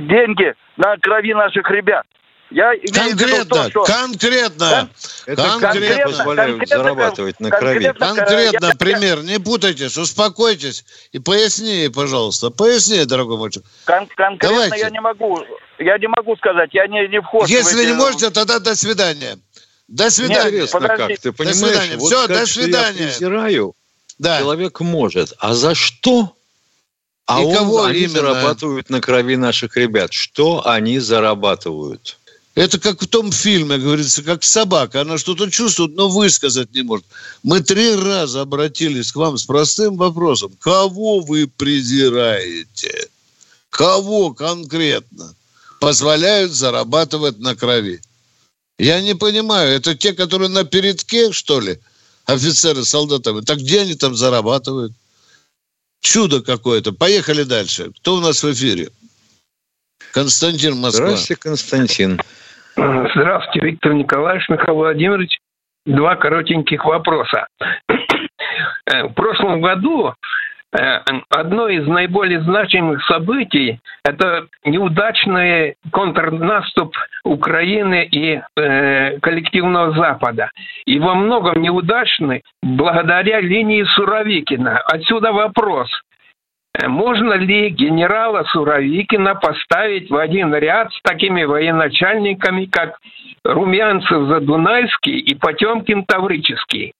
деньги 0.00 0.54
на 0.76 0.96
крови 0.98 1.34
наших 1.34 1.70
ребят. 1.70 2.04
Я 2.50 2.72
конкретно, 2.92 3.64
то, 3.64 3.70
что... 3.70 3.84
конкретно, 3.84 4.88
Это 5.26 5.42
конкретно 5.42 6.04
позволяют 6.04 6.58
конкретно, 6.58 6.84
зарабатывать 6.84 7.40
на 7.40 7.50
крови. 7.50 7.92
Конкретно, 7.98 8.66
я, 8.66 8.74
пример, 8.76 9.24
не 9.24 9.40
путайтесь, 9.40 9.96
успокойтесь 9.96 10.84
и 11.10 11.18
поясни, 11.18 11.90
пожалуйста, 11.92 12.50
поясни, 12.50 13.04
дорогой 13.06 13.38
мальчик. 13.38 13.64
Кон- 13.86 14.06
конкретно 14.06 14.56
Давайте. 14.56 14.78
я 14.78 14.90
не 14.90 15.00
могу, 15.00 15.44
я 15.78 15.98
не 15.98 16.06
могу 16.06 16.36
сказать, 16.36 16.70
я 16.74 16.86
не, 16.86 17.08
не 17.08 17.20
вхож 17.20 17.48
Если 17.48 17.82
эти... 17.82 17.88
не 17.88 17.94
можете, 17.94 18.30
тогда 18.30 18.60
до 18.60 18.76
свидания. 18.76 19.38
До 19.88 20.10
свидания. 20.10 20.48
Интересно, 20.48 20.80
как 20.80 21.18
ты 21.18 21.32
понимаешь? 21.32 21.60
До 21.60 21.66
свидания. 21.66 21.96
Вот 21.96 22.12
Все, 22.12 22.28
до 22.28 22.46
свидания. 22.46 23.00
Я 23.00 23.06
презираю, 23.08 23.74
да. 24.18 24.38
человек 24.38 24.80
может. 24.80 25.32
А 25.38 25.54
за 25.54 25.74
что? 25.74 26.34
А 27.26 27.40
И 27.40 27.44
он, 27.44 27.54
кого 27.56 27.84
они 27.84 28.00
именно? 28.00 28.12
зарабатывают 28.20 28.90
на 28.90 29.00
крови 29.00 29.36
наших 29.36 29.76
ребят. 29.76 30.12
Что 30.12 30.66
они 30.66 30.98
зарабатывают? 30.98 32.18
Это 32.54 32.78
как 32.78 33.02
в 33.02 33.08
том 33.08 33.32
фильме, 33.32 33.78
говорится, 33.78 34.22
как 34.22 34.44
собака. 34.44 35.00
Она 35.00 35.18
что-то 35.18 35.50
чувствует, 35.50 35.96
но 35.96 36.08
высказать 36.08 36.72
не 36.72 36.82
может. 36.82 37.04
Мы 37.42 37.60
три 37.60 37.96
раза 37.96 38.42
обратились 38.42 39.10
к 39.10 39.16
вам 39.16 39.38
с 39.38 39.44
простым 39.44 39.96
вопросом. 39.96 40.52
Кого 40.60 41.20
вы 41.20 41.48
презираете? 41.48 43.08
Кого 43.70 44.32
конкретно 44.34 45.34
позволяют 45.80 46.52
зарабатывать 46.52 47.38
на 47.40 47.56
крови? 47.56 48.00
Я 48.78 49.00
не 49.00 49.14
понимаю, 49.14 49.74
это 49.76 49.96
те, 49.96 50.12
которые 50.12 50.48
на 50.48 50.64
передке, 50.64 51.32
что 51.32 51.58
ли, 51.58 51.80
офицеры, 52.24 52.84
солдаты? 52.84 53.42
Так 53.42 53.58
где 53.58 53.80
они 53.80 53.94
там 53.94 54.14
зарабатывают? 54.14 54.92
Чудо 56.04 56.42
какое-то. 56.42 56.92
Поехали 56.92 57.44
дальше. 57.44 57.90
Кто 57.96 58.16
у 58.16 58.20
нас 58.20 58.44
в 58.44 58.52
эфире? 58.52 58.88
Константин 60.12 60.76
Москва. 60.76 61.06
Здравствуйте, 61.06 61.42
Константин. 61.42 62.20
Здравствуйте, 62.76 63.66
Виктор 63.66 63.94
Николаевич, 63.94 64.48
Михаил 64.50 64.76
Владимирович. 64.76 65.38
Два 65.86 66.14
коротеньких 66.16 66.84
вопроса. 66.84 67.46
Э, 68.86 69.04
в 69.04 69.14
прошлом 69.14 69.62
году 69.62 70.12
одно 71.30 71.68
из 71.68 71.86
наиболее 71.86 72.42
значимых 72.42 73.04
событий– 73.06 73.80
это 74.04 74.46
неудачный 74.64 75.76
контрнаступ 75.92 76.96
Украины 77.24 78.04
и 78.04 78.40
э, 78.56 79.18
коллективного 79.20 79.92
Запада. 79.92 80.50
И 80.84 80.98
во 80.98 81.14
многом 81.14 81.62
неудачный 81.62 82.42
благодаря 82.62 83.40
линии 83.40 83.84
Суровикина. 83.84 84.78
Отсюда 84.78 85.32
вопрос– 85.32 85.88
можно 86.82 87.34
ли 87.34 87.70
генерала 87.70 88.44
Суровикина 88.44 89.36
поставить 89.36 90.10
в 90.10 90.16
один 90.16 90.52
ряд 90.54 90.92
с 90.92 91.00
такими 91.02 91.44
военачальниками, 91.44 92.64
как 92.66 92.98
Румянцев 93.44 94.28
Задунайский 94.28 95.18
и 95.18 95.34
Потемкин 95.36 96.04
Таврический? 96.04 96.92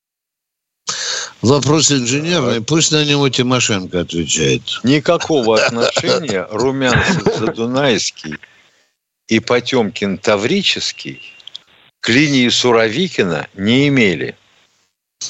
Вопрос 1.45 1.93
инженерный, 1.93 2.63
пусть 2.63 2.91
на 2.91 3.05
него 3.05 3.29
Тимошенко 3.29 4.01
отвечает. 4.01 4.63
Никакого 4.83 5.63
отношения 5.67 6.49
Румянцев 6.51 7.37
Задунайский 7.37 8.37
и 9.29 9.41
Потемкин 9.41 10.17
Таврический 10.17 11.21
к 12.01 12.09
линии 12.09 12.49
Суровикина 12.49 13.47
не 13.53 13.89
имели. 13.89 14.37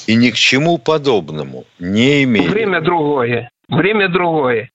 и 0.07 0.15
ни 0.15 0.29
к 0.29 0.35
чему 0.35 0.77
подобному 0.77 1.65
не 1.79 2.23
имели. 2.23 2.47
Время 2.47 2.79
другое. 2.81 3.49
Время 3.67 4.07
другое. 4.07 4.69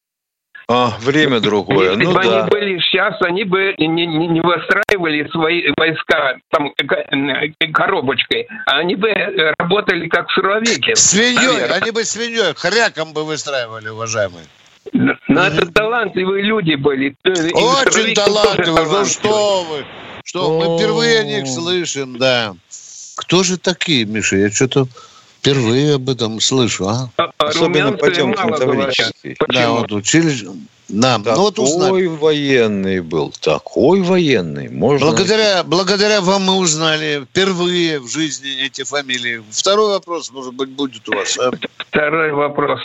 А, 0.73 0.97
время 1.01 1.41
другое. 1.41 1.91
Если 1.91 2.05
ну 2.05 2.13
бы 2.13 2.23
да. 2.23 2.43
они 2.43 2.51
были 2.51 2.79
сейчас, 2.79 3.21
они 3.23 3.43
бы 3.43 3.75
не, 3.77 3.89
не, 3.89 4.29
не 4.29 4.41
выстраивали 4.41 5.29
свои 5.33 5.65
войска 5.77 6.37
там 6.51 6.73
э, 6.79 7.73
коробочкой, 7.73 8.47
а 8.67 8.79
они 8.79 8.95
бы 8.95 9.09
работали 9.59 10.07
как 10.07 10.31
сыровики. 10.31 10.95
Свиньей, 10.95 11.67
они 11.73 11.91
бы 11.91 12.05
свиньей, 12.05 12.55
хряком 12.55 13.13
бы 13.13 13.25
выстраивали, 13.25 13.89
уважаемые. 13.89 14.45
Но 14.93 15.45
это 15.45 15.67
талантливые 15.73 16.45
люди 16.45 16.77
были. 16.77 17.17
Очень 17.25 18.15
талантливые, 18.15 18.87
ну 18.87 19.05
что 19.07 19.65
вы. 19.65 19.85
Что, 20.25 20.57
мы 20.57 20.79
впервые 20.79 21.19
о 21.19 21.25
них 21.25 21.49
слышим, 21.49 22.17
да. 22.17 22.55
Кто 23.17 23.43
же 23.43 23.59
такие, 23.59 24.05
Миша? 24.05 24.37
Я 24.37 24.51
что-то 24.53 24.87
впервые 25.40 25.94
об 25.94 26.09
этом 26.09 26.40
слышу, 26.40 26.87
а? 26.88 27.09
А- 27.16 27.31
а 27.38 27.44
Особенно 27.46 27.92
Потемкин. 27.92 28.55
Таврический. 28.55 29.37
Да, 29.38 29.46
Почему? 29.46 29.74
вот 29.79 29.92
учились. 29.92 30.44
Да, 30.88 31.18
ну 31.18 31.42
вот 31.42 31.59
узнали. 31.61 31.88
Такой 31.88 32.09
военный 32.09 33.00
был, 33.00 33.33
такой 33.40 34.03
военный. 34.03 34.68
Можно... 34.68 35.07
Благодаря, 35.07 35.62
благодаря 35.64 36.20
вам 36.20 36.42
мы 36.46 36.57
узнали 36.57 37.24
впервые 37.31 38.00
в 38.00 38.09
жизни 38.09 38.66
эти 38.66 38.83
фамилии. 38.83 39.40
Второй 39.50 39.90
вопрос, 39.90 40.33
может 40.33 40.53
быть, 40.55 40.70
будет 40.70 41.09
у 41.09 41.12
вас. 41.14 41.38
а? 41.38 41.53
Второй 41.79 42.33
вопрос. 42.33 42.81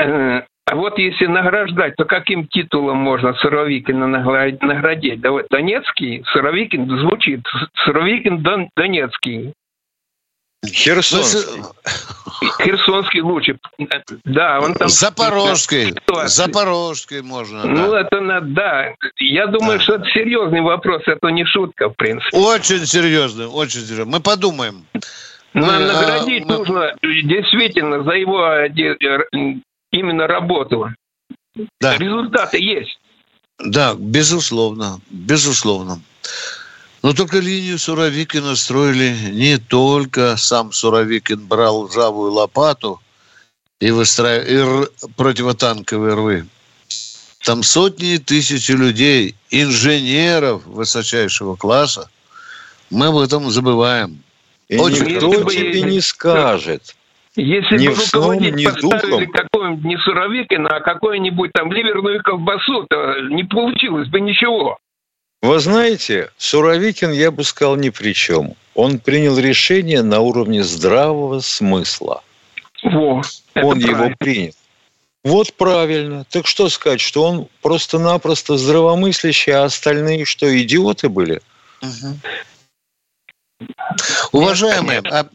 А 0.00 0.74
вот 0.76 0.98
если 0.98 1.26
награждать, 1.26 1.96
то 1.96 2.04
каким 2.04 2.46
титулом 2.46 2.98
можно 2.98 3.32
Суровикина 3.34 4.04
награ- 4.04 4.56
наградить? 4.60 5.20
Да 5.20 5.30
вот 5.32 5.46
Донецкий, 5.50 6.22
Суровикин 6.32 6.86
звучит. 7.00 7.40
Суровикин 7.84 8.42
Дон- 8.42 8.68
Донецкий. 8.76 9.54
Херсонский. 10.66 11.62
Херсонский 12.62 13.20
лучше. 13.20 13.58
Да, 14.24 14.60
он 14.60 14.74
там... 14.74 14.88
Запорожской. 14.88 15.86
Ситуация. 15.86 16.28
Запорожской 16.46 17.22
можно. 17.22 17.64
Ну, 17.64 17.90
да. 17.92 18.00
это 18.00 18.20
надо, 18.20 18.46
да. 18.46 18.94
Я 19.18 19.46
думаю, 19.46 19.78
Да. 19.78 19.84
что 19.84 19.94
это 19.94 20.04
серьезный 20.10 20.60
вопрос, 20.60 21.02
это 21.06 21.28
не 21.28 21.44
шутка, 21.44 21.88
в 21.88 21.94
принципе. 21.94 22.36
Очень 22.36 22.86
серьезно, 22.86 23.48
очень 23.48 23.80
серьезно. 23.80 24.06
Мы 24.06 24.20
подумаем. 24.20 24.84
Но 25.54 25.66
Мы, 25.66 25.76
а, 25.76 25.78
наградить 25.78 26.44
мы- 26.44 26.58
нужно 26.58 26.94
действительно 27.02 28.02
за 28.02 28.12
его 28.12 28.44
э, 28.52 28.68
э, 28.68 29.54
именно 29.92 30.26
работу. 30.26 30.88
Да. 31.80 31.96
Результаты 31.96 32.58
есть. 32.58 32.98
Да, 33.58 33.94
безусловно, 33.98 35.00
безусловно. 35.10 36.00
Но 37.02 37.12
только 37.12 37.38
линию 37.38 37.78
Суровикина 37.78 38.56
строили 38.56 39.14
не 39.30 39.58
только 39.58 40.36
сам 40.36 40.72
Суровикин 40.72 41.46
брал 41.46 41.86
ржавую 41.86 42.32
лопату 42.32 43.00
и 43.80 43.90
выстраивал 43.90 44.88
противотанковые 45.16 46.14
рвы. 46.14 46.46
Там 47.44 47.62
сотни 47.62 48.14
и 48.14 48.18
тысячи 48.18 48.72
людей, 48.72 49.36
инженеров 49.50 50.66
высочайшего 50.66 51.54
класса. 51.54 52.10
Мы 52.90 53.06
об 53.06 53.18
этом 53.18 53.48
забываем. 53.50 54.22
И 54.68 54.76
Очень 54.76 55.04
никто 55.04 55.30
бы- 55.30 55.52
тебе 55.54 55.82
не 55.82 56.00
скажет. 56.00 56.96
Если 57.36 57.78
Ни 57.78 57.88
бы 57.88 57.94
руководить 57.94 58.64
поставили 58.64 59.10
духом. 59.26 59.32
какой-нибудь 59.32 59.84
не 59.84 59.96
Суровикина, 59.98 60.68
а 60.70 60.80
какой-нибудь 60.80 61.52
там 61.52 61.70
ливерную 61.70 62.20
колбасу, 62.24 62.84
то 62.90 63.20
не 63.30 63.44
получилось 63.44 64.08
бы 64.08 64.20
ничего. 64.20 64.78
Вы 65.40 65.60
знаете, 65.60 66.30
Суровикин, 66.36 67.12
я 67.12 67.30
бы 67.30 67.44
сказал, 67.44 67.76
ни 67.76 67.90
при 67.90 68.12
чем. 68.12 68.54
Он 68.74 68.98
принял 68.98 69.38
решение 69.38 70.02
на 70.02 70.20
уровне 70.20 70.64
здравого 70.64 71.40
смысла. 71.40 72.22
Во, 72.82 73.22
он 73.54 73.78
его 73.78 73.92
правильно. 73.92 74.16
принял. 74.18 74.52
Вот 75.24 75.52
правильно. 75.54 76.24
Так 76.30 76.46
что 76.46 76.68
сказать, 76.68 77.00
что 77.00 77.24
он 77.24 77.48
просто-напросто 77.60 78.56
здравомыслящий, 78.56 79.52
а 79.52 79.64
остальные 79.64 80.24
что, 80.24 80.46
идиоты 80.60 81.08
были? 81.08 81.40
Уважаемые, 84.32 85.00
а- 85.00 85.28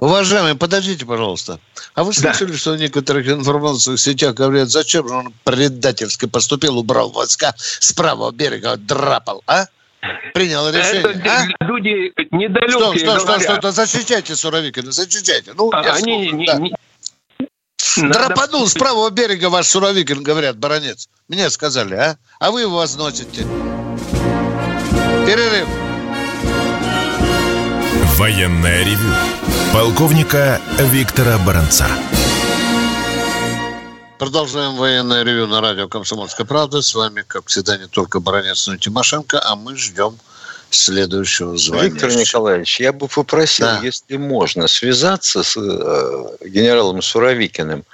уважаемые, 0.00 0.54
подождите, 0.54 1.04
пожалуйста. 1.06 1.60
А 1.94 2.04
вы 2.04 2.12
Да. 2.12 2.32
слышали, 2.34 2.56
что 2.56 2.72
в 2.72 2.76
некоторых 2.78 3.28
информационных 3.28 4.00
сетях 4.00 4.34
говорят, 4.34 4.70
зачем 4.70 5.06
же 5.06 5.14
он 5.14 5.32
предательски 5.44 6.26
поступил, 6.26 6.78
убрал 6.78 7.10
войска 7.10 7.54
с 7.58 7.92
правого 7.92 8.30
берега, 8.32 8.76
драпал, 8.76 9.42
а? 9.46 9.66
Принял 10.32 10.66
решение, 10.70 11.02
Это 11.02 11.30
а? 11.60 11.64
люди 11.64 12.10
Что, 12.12 12.36
недалекие 12.36 12.70
что, 12.70 12.94
что, 13.18 13.24
говорят. 13.26 13.42
что, 13.42 13.56
что, 13.56 13.72
защищайте 13.72 14.34
Суровикина, 14.34 14.90
защищайте. 14.92 15.52
Ну, 15.54 15.70
А 15.72 15.80
они 15.80 16.02
слушаю, 16.30 16.36
не- 16.36 16.46
да. 16.46 16.54
не- 16.54 16.74
надо- 17.98 18.14
Драпанул 18.28 18.66
с 18.66 18.72
правого 18.74 19.10
берега 19.10 19.50
ваш 19.50 19.66
Суровикин, 19.66 20.22
говорят, 20.22 20.56
баронец. 20.56 21.08
Мне 21.28 21.50
сказали, 21.50 21.94
а? 21.96 22.16
А 22.38 22.50
вы 22.50 22.62
его 22.62 22.76
возносите. 22.76 23.44
Перерыв. 25.26 25.68
Военное 28.16 28.84
ревю 28.84 29.14
полковника 29.72 30.60
Виктора 30.78 31.38
Баранца. 31.38 31.86
Продолжаем 34.18 34.76
военное 34.76 35.22
ревю 35.22 35.46
на 35.46 35.60
радио 35.60 35.88
«Комсомольская 35.88 36.44
правда». 36.44 36.82
С 36.82 36.94
вами, 36.94 37.24
как 37.26 37.46
всегда, 37.46 37.78
не 37.78 37.86
только 37.86 38.20
Баранец, 38.20 38.66
но 38.66 38.74
и 38.74 38.78
Тимошенко, 38.78 39.40
а 39.42 39.56
мы 39.56 39.76
ждем 39.76 40.18
следующего 40.70 41.56
звания. 41.56 41.84
Виктор 41.84 42.10
Николаевич, 42.14 42.80
я 42.80 42.92
бы 42.92 43.08
попросил, 43.08 43.66
Да. 43.66 43.80
если 43.82 44.16
можно, 44.16 44.68
связаться 44.68 45.42
с 45.42 45.56
э, 45.56 46.46
генералом 46.48 47.00
Суровикиным 47.00 47.84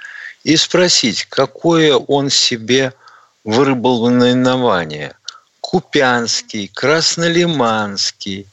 и 0.43 0.57
спросить, 0.57 1.25
какое 1.29 1.95
он 1.95 2.29
себе 2.29 2.93
выработал 3.43 4.09
наименование. 4.09 5.15
Купянский, 5.61 6.69
Краснолиманский, 6.73 8.47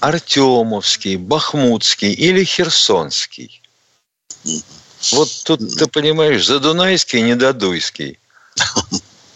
Артемовский, 0.00 1.16
Бахмутский 1.16 2.12
или 2.12 2.44
Херсонский. 2.44 3.62
Вот 5.12 5.28
тут, 5.44 5.60
ты 5.76 5.86
понимаешь, 5.86 6.46
Задунайский, 6.46 7.20
Недодуйский. 7.22 8.18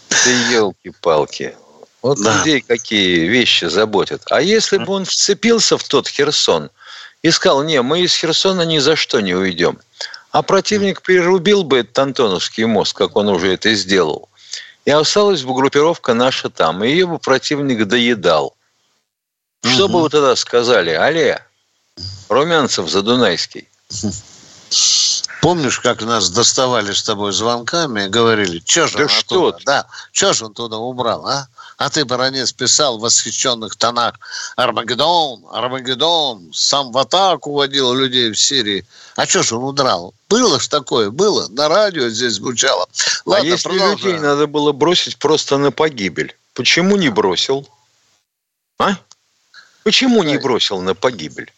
Ты 0.09 0.29
елки-палки. 0.51 1.55
Вот 2.01 2.21
Да. 2.21 2.37
людей 2.37 2.61
какие 2.61 3.27
вещи 3.27 3.65
заботят. 3.65 4.21
А 4.29 4.41
если 4.41 4.77
бы 4.77 4.93
он 4.93 5.05
вцепился 5.05 5.77
в 5.77 5.83
тот 5.83 6.07
Херсон 6.07 6.69
и 7.23 7.31
сказал, 7.31 7.63
не, 7.63 7.81
мы 7.81 8.01
из 8.01 8.15
Херсона 8.15 8.61
ни 8.61 8.77
за 8.77 8.95
что 8.95 9.21
не 9.21 9.33
уйдем, 9.33 9.79
а 10.31 10.43
противник 10.43 11.01
перерубил 11.01 11.63
бы 11.63 11.79
этот 11.79 11.97
Антоновский 11.97 12.65
мост, 12.65 12.93
как 12.93 13.15
он 13.15 13.29
уже 13.29 13.53
это 13.53 13.73
сделал, 13.73 14.29
и 14.85 14.91
осталась 14.91 15.41
бы 15.41 15.55
группировка 15.55 16.13
наша 16.13 16.49
там, 16.49 16.83
и 16.83 16.89
ее 16.89 17.07
бы 17.07 17.17
противник 17.17 17.87
доедал. 17.87 18.54
Что 19.73 19.87
бы 19.87 20.01
вы 20.01 20.09
тогда 20.09 20.35
сказали? 20.35 20.91
Але, 20.91 21.41
Румянцев 22.29 22.89
Задунайский. 22.89 23.67
Помнишь, 25.41 25.79
как 25.79 26.01
нас 26.01 26.29
доставали 26.31 26.91
с 26.91 27.03
тобой 27.03 27.31
звонками 27.31 28.05
и 28.05 28.07
говорили, 28.07 28.61
что 28.65 28.87
же 28.87 28.97
Да 28.97 29.03
он 29.03 29.09
что 29.09 29.19
оттуда, 29.19 29.57
ты. 29.57 29.63
да, 29.65 29.85
что 30.11 30.33
же 30.33 30.45
он 30.45 30.53
туда 30.53 30.77
убрал, 30.77 31.27
а? 31.27 31.47
А 31.77 31.89
ты, 31.89 32.03
баронец, 32.05 32.51
писал 32.53 32.97
в 32.97 33.01
восхищенных 33.01 33.75
тонах 33.75 34.15
Армагеддон, 34.55 35.45
Армагеддон, 35.51 36.49
сам 36.53 36.91
в 36.91 36.97
атаку 36.97 37.53
водил 37.53 37.93
людей 37.93 38.31
в 38.31 38.39
Сирии. 38.39 38.85
А 39.17 39.25
что 39.27 39.43
же 39.43 39.57
он 39.57 39.65
удрал? 39.65 40.13
Было 40.29 40.59
ж 40.59 40.67
такое, 40.67 41.11
было. 41.11 41.47
На 41.49 41.67
радио 41.67 42.09
здесь 42.09 42.33
звучало. 42.33 42.87
Ладно, 43.25 43.43
а 43.43 43.45
если 43.45 43.69
продолжаем. 43.69 43.97
людей 43.97 44.19
надо 44.19 44.47
было 44.47 44.71
бросить 44.71 45.17
просто 45.17 45.57
на 45.57 45.71
погибель, 45.71 46.35
почему 46.53 46.95
не 46.95 47.09
бросил? 47.09 47.67
А? 48.79 48.95
Почему 49.85 50.23
не 50.23 50.37
бросил 50.39 50.81
на 50.81 50.95
погибель? 50.95 51.51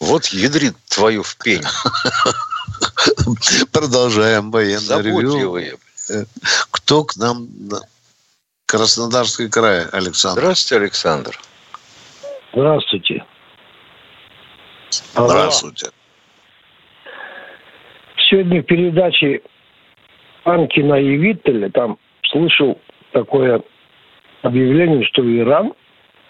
Вот 0.00 0.24
ядрит 0.28 0.74
твою 0.88 1.22
в 1.22 1.36
пень. 1.36 1.62
Продолжаем 3.72 4.50
военное 4.50 5.02
ревью. 5.02 5.20
Заботливые. 5.20 5.74
Кто 6.70 7.04
к 7.04 7.16
нам? 7.16 7.46
на- 7.68 7.80
Краснодарский 8.66 9.48
край, 9.48 9.84
Александр. 9.90 10.40
Здравствуйте, 10.40 10.82
Александр. 10.82 11.38
Здравствуйте. 12.52 13.24
Здравствуйте. 15.14 15.90
Сегодня 18.28 18.62
в 18.62 18.64
передаче 18.64 19.42
Анкина 20.44 20.94
и 20.94 21.16
Виттеля 21.16 21.70
там 21.70 21.98
слышал 22.30 22.80
такое 23.12 23.62
объявление, 24.42 25.04
что 25.06 25.22
Иран 25.22 25.74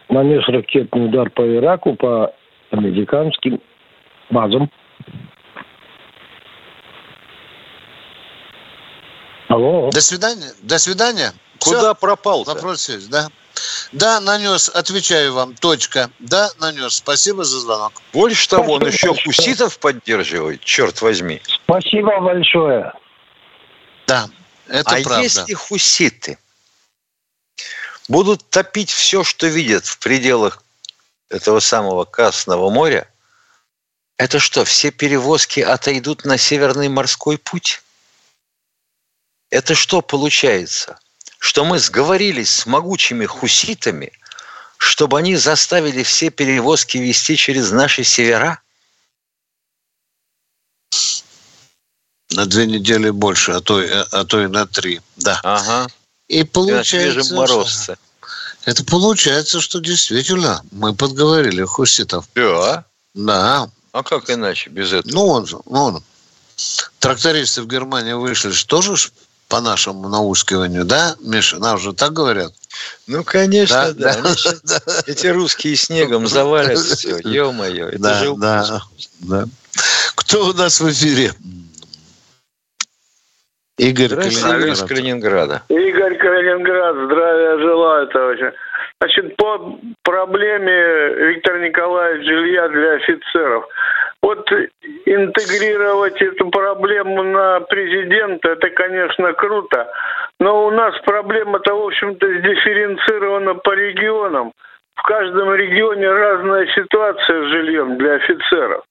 нанес 0.09 0.47
ракетный 0.49 1.07
удар 1.07 1.31
по 1.31 1.43
Ираку, 1.43 1.95
по 1.97 2.33
американским 2.71 3.61
базам. 4.31 4.71
Алло. 9.49 9.91
До 9.91 10.01
свидания. 10.01 10.53
До 10.63 10.79
свидания. 10.79 11.33
Куда 11.61 11.79
Всё? 11.79 11.95
пропал-то? 11.95 12.55
Вопрос 12.55 12.89
есть, 12.89 13.09
да? 13.11 13.29
Да, 13.93 14.21
нанес, 14.21 14.69
отвечаю 14.69 15.33
вам, 15.33 15.55
точка. 15.55 16.11
Да, 16.19 16.51
нанес. 16.61 16.93
Спасибо 16.93 17.45
за 17.45 17.61
звонок. 17.61 17.93
Больше 18.13 18.49
того, 18.49 18.75
он 18.75 18.87
еще 18.87 19.15
хуситов 19.15 19.79
поддерживает, 19.79 20.61
черт 20.63 21.01
возьми. 21.01 21.41
Спасибо 21.65 22.21
большое. 22.21 22.93
Да, 24.07 24.27
это 24.69 24.97
а 24.97 25.03
правда. 25.03 25.23
если 25.23 25.55
хуситы 25.55 26.39
будут 28.09 28.49
топить 28.51 28.91
все, 28.91 29.25
что 29.25 29.47
видят 29.47 29.87
в 29.87 29.99
пределах 29.99 30.63
этого 31.29 31.61
самого 31.61 32.05
Красного 32.05 32.71
моря, 32.71 33.11
это 34.17 34.39
что, 34.39 34.65
все 34.65 34.91
перевозки 34.91 35.61
отойдут 35.61 36.25
на 36.25 36.39
Северный 36.39 36.89
морской 36.89 37.37
путь? 37.37 37.83
Это 39.51 39.75
что 39.75 40.01
получается? 40.01 40.99
Что 41.39 41.65
мы 41.65 41.79
сговорились 41.79 42.51
с 42.51 42.67
могучими 42.67 43.27
хуситами, 43.27 44.13
чтобы 44.79 45.19
они 45.19 45.37
заставили 45.37 46.03
все 46.03 46.31
перевозки 46.31 46.97
вести 46.99 47.37
через 47.37 47.71
наши 47.71 48.05
севера? 48.05 48.61
На 52.31 52.47
две 52.47 52.67
недели 52.67 53.11
больше, 53.11 53.53
а 53.53 53.61
то, 53.61 53.81
а 54.11 54.25
то 54.25 54.43
и 54.43 54.47
на 54.47 54.67
три. 54.67 55.01
Да. 55.17 55.41
Ага. 55.45 55.89
И 56.29 56.43
получается, 56.45 57.35
морозце. 57.35 57.97
это 58.65 58.85
получается, 58.85 59.61
что 59.61 59.79
действительно 59.79 60.63
мы 60.73 60.95
подговорили 60.95 61.63
хуситов. 61.65 62.27
Да. 62.35 62.85
Да. 63.15 63.71
А 63.93 64.03
как 64.03 64.29
иначе 64.31 64.71
без 64.71 64.93
этого? 64.93 65.13
Ну, 65.15 65.27
он 65.27 65.47
же, 65.47 65.59
ну, 65.67 65.85
он. 65.85 66.03
Трактористы 66.99 67.63
в 67.63 67.69
Германии 67.69 68.15
вышли 68.15 68.51
же 68.51 68.67
тоже 68.67 68.97
ж 68.97 69.11
по 69.49 69.61
нашему 69.61 70.09
наускиванию, 70.09 70.85
да, 70.85 71.17
Миша? 71.21 71.59
Нам 71.59 71.79
же 71.79 71.93
так 71.93 72.13
говорят. 72.13 72.53
Ну, 73.07 73.23
конечно, 73.23 73.93
да. 73.93 74.21
Да, 74.21 74.37
щас- 74.37 74.61
да. 74.63 74.81
Эти 75.07 75.29
русские 75.29 75.77
снегом 75.77 76.27
завалят 76.27 76.79
все. 76.79 77.19
Ё-моё, 77.25 77.89
это 77.89 77.99
Да, 77.99 78.25
же 78.25 78.35
да, 78.37 78.83
да. 79.21 79.45
Кто 80.17 80.49
у 80.49 80.53
нас 80.55 80.81
в 80.81 80.91
эфире? 80.91 81.35
Игорь 83.79 84.09
Здравствуйте, 84.09 84.73
из 84.73 84.83
Калининград. 84.83 84.89
Калининграда. 84.89 85.63
Игорь 85.69 86.17
Калининград, 86.17 86.97
здравия 86.97 87.59
желаю, 87.59 88.07
товарищи. 88.09 88.53
Значит, 89.01 89.37
по 89.37 89.79
проблеме 90.03 91.09
Виктор 91.29 91.59
Николаевич 91.59 92.27
жилья 92.27 92.69
для 92.69 92.93
офицеров. 92.93 93.67
Вот 94.23 94.51
интегрировать 95.05 96.21
эту 96.23 96.49
проблему 96.49 97.23
на 97.23 97.61
президента, 97.61 98.49
это, 98.49 98.71
конечно, 98.71 99.35
круто. 99.35 99.93
Но 100.41 100.67
у 100.67 100.71
нас 100.71 100.95
проблема-то, 101.05 101.75
в 101.75 101.87
общем-то, 101.87 102.27
сдифференцирована 102.27 103.57
по 103.57 103.73
регионам. 103.73 104.53
В 104.95 105.03
каждом 105.03 105.55
регионе 105.55 106.11
разная 106.11 106.67
ситуация 106.75 107.45
с 107.45 107.49
жильем 107.49 107.99
для 107.99 108.15
офицеров. 108.15 108.85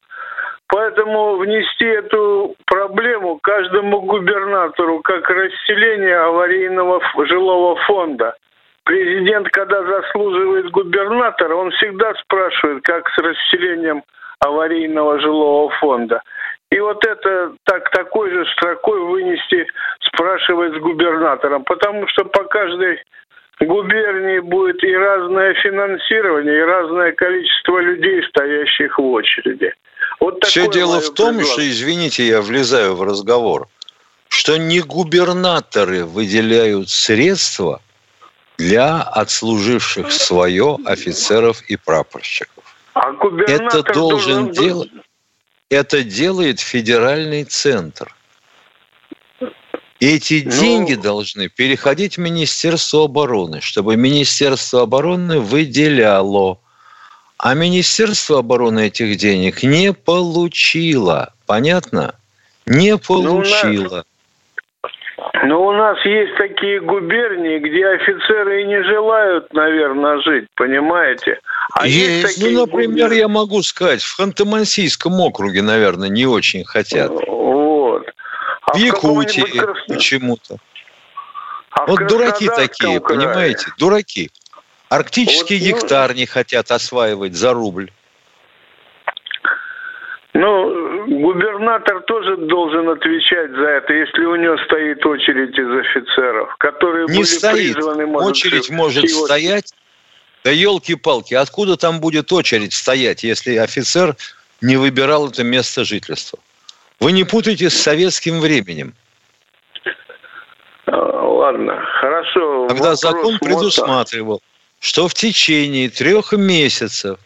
Поэтому 0.67 1.37
внести 1.37 1.85
эту 1.85 2.55
проблему 2.65 3.39
каждому 3.41 4.01
губернатору 4.01 4.99
как 5.01 5.29
расселение 5.29 6.17
аварийного 6.17 7.01
жилого 7.27 7.75
фонда. 7.87 8.35
Президент, 8.83 9.49
когда 9.49 9.83
заслуживает 9.83 10.69
губернатора, 10.71 11.55
он 11.55 11.71
всегда 11.71 12.13
спрашивает, 12.15 12.83
как 12.83 13.07
с 13.09 13.17
расселением 13.17 14.03
аварийного 14.39 15.19
жилого 15.19 15.69
фонда. 15.79 16.21
И 16.71 16.79
вот 16.79 17.05
это 17.05 17.53
так, 17.63 17.89
такой 17.91 18.31
же 18.31 18.45
строкой 18.53 18.99
вынести, 18.99 19.67
спрашивает 20.01 20.75
с 20.75 20.79
губернатором. 20.79 21.63
Потому 21.63 22.07
что 22.07 22.25
по 22.25 22.43
каждой 22.45 23.01
губернии 23.61 24.39
будет 24.39 24.83
и 24.83 24.93
разное 24.95 25.53
финансирование, 25.55 26.57
и 26.59 26.61
разное 26.63 27.11
количество 27.13 27.79
людей, 27.79 28.21
стоящих 28.29 28.97
в 28.97 29.03
очереди. 29.03 29.73
Вот 30.19 30.43
Все 30.45 30.69
дело 30.69 30.99
в 31.01 31.13
том, 31.13 31.37
предложение. 31.37 31.45
что, 31.53 31.69
извините, 31.69 32.27
я 32.27 32.41
влезаю 32.41 32.95
в 32.95 33.03
разговор, 33.03 33.67
что 34.29 34.57
не 34.57 34.81
губернаторы 34.81 36.05
выделяют 36.05 36.89
средства 36.89 37.81
для 38.57 39.01
отслуживших 39.01 40.11
свое 40.11 40.77
офицеров 40.85 41.61
и 41.67 41.75
прапорщиков. 41.77 42.63
А 42.93 43.11
губернатор 43.11 43.79
Это 43.81 43.93
должен 43.93 44.45
должен- 44.45 44.51
делать. 44.51 44.91
Это 45.69 46.03
делает 46.03 46.59
федеральный 46.59 47.43
центр. 47.43 48.14
Эти 49.99 50.43
Ну- 50.45 50.51
деньги 50.51 50.95
должны 50.95 51.47
переходить 51.47 52.17
в 52.17 52.19
Министерство 52.19 53.05
обороны, 53.05 53.61
чтобы 53.61 53.95
Министерство 53.95 54.81
обороны 54.81 55.39
выделяло. 55.39 56.57
А 57.37 57.53
Министерство 57.53 58.39
обороны 58.39 58.87
этих 58.87 59.17
денег 59.17 59.63
не 59.63 59.93
получило. 59.93 61.33
Понятно? 61.45 62.15
Не 62.65 62.93
Ну, 62.93 62.99
получило. 62.99 64.03
Но 65.43 65.65
у 65.67 65.71
нас 65.71 65.97
есть 66.05 66.35
такие 66.37 66.81
губернии, 66.81 67.59
где 67.59 67.87
офицеры 67.87 68.63
и 68.63 68.65
не 68.65 68.83
желают, 68.83 69.53
наверное, 69.53 70.19
жить, 70.21 70.47
понимаете? 70.55 71.39
А 71.73 71.87
есть, 71.87 72.23
Есть. 72.23 72.37
Ну, 72.39 72.43
такие 72.45 72.59
например, 72.59 72.89
губернии- 72.89 73.17
я 73.19 73.27
могу 73.27 73.61
сказать, 73.61 74.01
в 74.01 74.19
Ханты-Мансийском 74.19 75.17
округе, 75.19 75.61
наверное, 75.61 76.09
не 76.09 76.25
очень 76.25 76.65
хотят. 76.65 77.11
А 78.65 78.73
В 78.73 78.77
Якутии 78.77 79.41
Красно- 79.59 79.95
почему-то. 79.95 80.57
а 81.71 81.85
Вот 81.85 82.07
дураки 82.07 82.47
такие, 82.47 82.99
крае? 82.99 83.01
понимаете? 83.01 83.67
Дураки. 83.77 84.31
Арктический 84.89 85.59
Вот, 85.59 85.65
ну- 85.65 85.81
гектар 85.81 86.15
не 86.15 86.25
хотят 86.25 86.71
осваивать 86.71 87.35
за 87.35 87.53
рубль. 87.53 87.91
Ну, 90.33 91.05
губернатор 91.21 92.01
тоже 92.01 92.35
должен 92.37 92.89
отвечать 92.89 93.51
за 93.51 93.67
это, 93.67 93.93
если 93.93 94.25
у 94.25 94.35
него 94.35 94.57
стоит 94.65 95.05
очередь 95.05 95.57
из 95.57 95.69
офицеров, 95.87 96.53
которые 96.57 97.05
Не 97.07 97.17
были 97.19 97.23
стоит. 97.23 97.73
призваны, 97.75 98.05
может, 98.05 98.29
Очередь 98.31 98.69
может 98.69 99.03
его- 99.05 99.25
стоять. 99.25 99.73
Да 100.43 100.51
елки-палки, 100.51 101.33
откуда 101.33 101.77
там 101.77 101.99
будет 101.99 102.31
очередь 102.33 102.73
стоять, 102.73 103.23
если 103.23 103.55
офицер 103.55 104.15
не 104.61 104.75
выбирал 104.77 105.29
это 105.29 105.43
место 105.43 105.85
жительства? 105.85 106.37
Вы 106.99 107.11
не 107.11 107.23
путайте 107.23 107.69
с 107.69 107.73
советским 107.81 108.39
временем, 108.39 108.93
А, 110.87 110.95
Ладно, 110.95 111.83
хорошо. 111.99 112.67
когда 112.67 112.91
вопрос 112.91 113.01
закон 113.01 113.39
предусматривал, 113.39 114.41
что 114.79 115.07
в 115.07 115.13
течение 115.13 115.89
трех 115.89 116.31
месяцев 116.33 117.19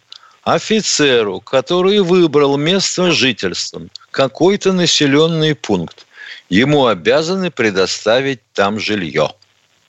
офицеру, 0.44 1.40
который 1.40 2.00
выбрал 2.00 2.58
место 2.58 3.12
жительства, 3.12 3.82
какой-то 4.12 4.74
населенный 4.74 5.56
пункт, 5.56 6.08
ему 6.50 6.88
обязаны 6.88 7.52
предоставить 7.52 8.42
там 8.54 8.80
жилье. 8.80 9.30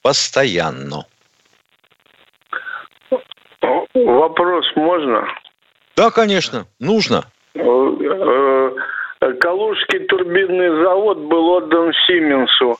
Постоянно. 0.01 1.05
Вопрос 3.93 4.65
можно? 4.75 5.27
Да, 5.95 6.09
конечно, 6.11 6.65
нужно. 6.79 7.25
Э, 9.21 9.33
Калужский 9.33 9.99
турбинный 10.07 10.83
завод 10.83 11.19
был 11.19 11.49
отдан 11.49 11.93
Сименсу. 12.07 12.77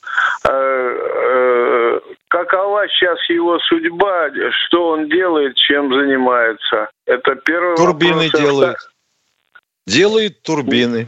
Э, 0.47 0.51
э, 0.51 1.99
Какова 2.29 2.87
сейчас 2.87 3.19
его 3.29 3.59
судьба? 3.59 4.29
Что 4.65 4.89
он 4.89 5.09
делает, 5.09 5.55
чем 5.55 5.93
занимается? 5.93 6.89
Это 7.05 7.35
первый 7.35 7.75
Турбины 7.75 8.25
вопрос. 8.25 8.41
делает. 8.41 8.77
Делает 9.85 10.41
турбины. 10.41 11.07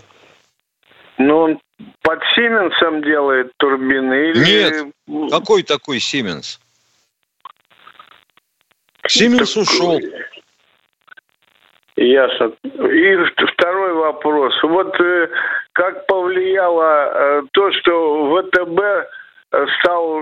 Ну, 1.17 1.37
он 1.37 1.59
под 2.01 2.19
Сименсом 2.35 3.01
делает 3.03 3.51
турбины? 3.57 4.31
Или... 4.31 4.91
Нет. 5.07 5.31
Какой 5.31 5.63
такой 5.63 5.99
Сименс? 5.99 6.59
Сименс 9.07 9.55
ушел. 9.55 9.99
Ясно. 11.95 12.53
И 12.63 13.17
второй 13.53 13.93
вопрос. 13.93 14.53
Вот 14.63 14.99
э, 14.99 15.29
как 15.73 16.07
повлияло 16.07 17.11
э, 17.13 17.41
то, 17.51 17.71
что 17.73 18.41
ВТБ 18.41 18.79
э, 18.79 19.65
стал 19.79 20.21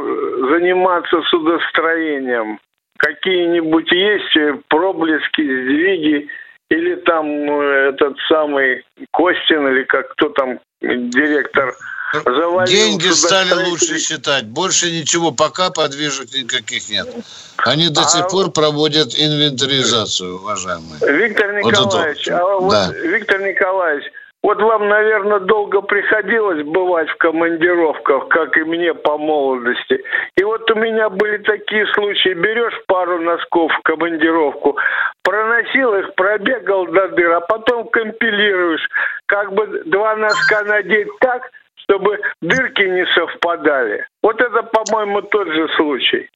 заниматься 0.50 1.22
судостроением? 1.30 2.60
Какие-нибудь 2.98 3.92
есть 3.92 4.64
проблески, 4.68 5.42
сдвиги? 5.42 6.28
Или 6.72 6.96
там 6.96 7.26
э, 7.28 7.90
этот 7.90 8.16
самый 8.30 8.86
Костин, 9.12 9.68
или 9.68 9.84
как 9.84 10.10
кто 10.14 10.30
там, 10.30 10.58
директор, 10.82 11.76
завалил 12.24 12.66
Деньги 12.66 13.08
стали 13.10 13.70
лучше 13.70 14.00
считать. 14.00 14.46
Больше 14.46 14.90
ничего, 14.90 15.34
пока 15.34 15.70
подвижек 15.70 16.34
никаких 16.34 16.90
нет. 16.90 17.10
Они 17.58 17.90
до 17.90 18.02
А 18.02 18.06
сих 18.06 18.30
пор 18.30 18.52
проводят 18.52 19.10
инвентаризацию, 19.14 20.36
уважаемые. 20.38 21.00
Виктор 21.02 21.52
Вот 21.62 21.74
это 21.74 21.82
Николаевич, 21.82 22.28
вот, 22.28 22.40
а 22.40 22.60
вот, 22.60 22.72
да. 22.72 22.94
Виктор 22.94 23.42
Николаевич, 23.42 24.06
Вот 24.44 24.60
вам, 24.60 24.88
наверное, 24.90 25.40
долго 25.40 25.82
приходилось 25.82 26.66
бывать 26.66 27.08
в 27.10 27.18
командировках, 27.18 28.28
как 28.30 28.58
и 28.58 28.64
мне 28.64 28.94
по 28.96 29.18
молодости. 29.18 30.02
И 30.36 30.44
вот 30.44 30.70
у 30.72 30.76
меня 30.76 31.10
были 31.10 31.38
такие 31.38 31.86
случаи. 31.94 32.34
Берешь 32.34 32.74
пару 32.88 33.22
носков 33.22 33.72
в 33.72 33.82
командировку, 33.84 34.78
проносил 35.22 35.94
их, 35.94 36.16
пробегал 36.16 36.88
до 36.88 37.10
дыр, 37.10 37.34
а 37.34 37.42
потом 37.42 37.88
компилируешь. 37.90 38.82
Как 39.28 39.54
бы 39.54 39.84
два 39.86 40.16
носка 40.16 40.64
надеть 40.64 41.10
так, 41.20 41.44
чтобы 41.84 42.18
дырки 42.42 42.82
не 42.82 43.06
совпадали. 43.14 44.08
Вот 44.24 44.42
это, 44.42 44.64
по-моему, 44.64 45.22
тот 45.22 45.48
же 45.50 45.68
случай. 45.78 46.30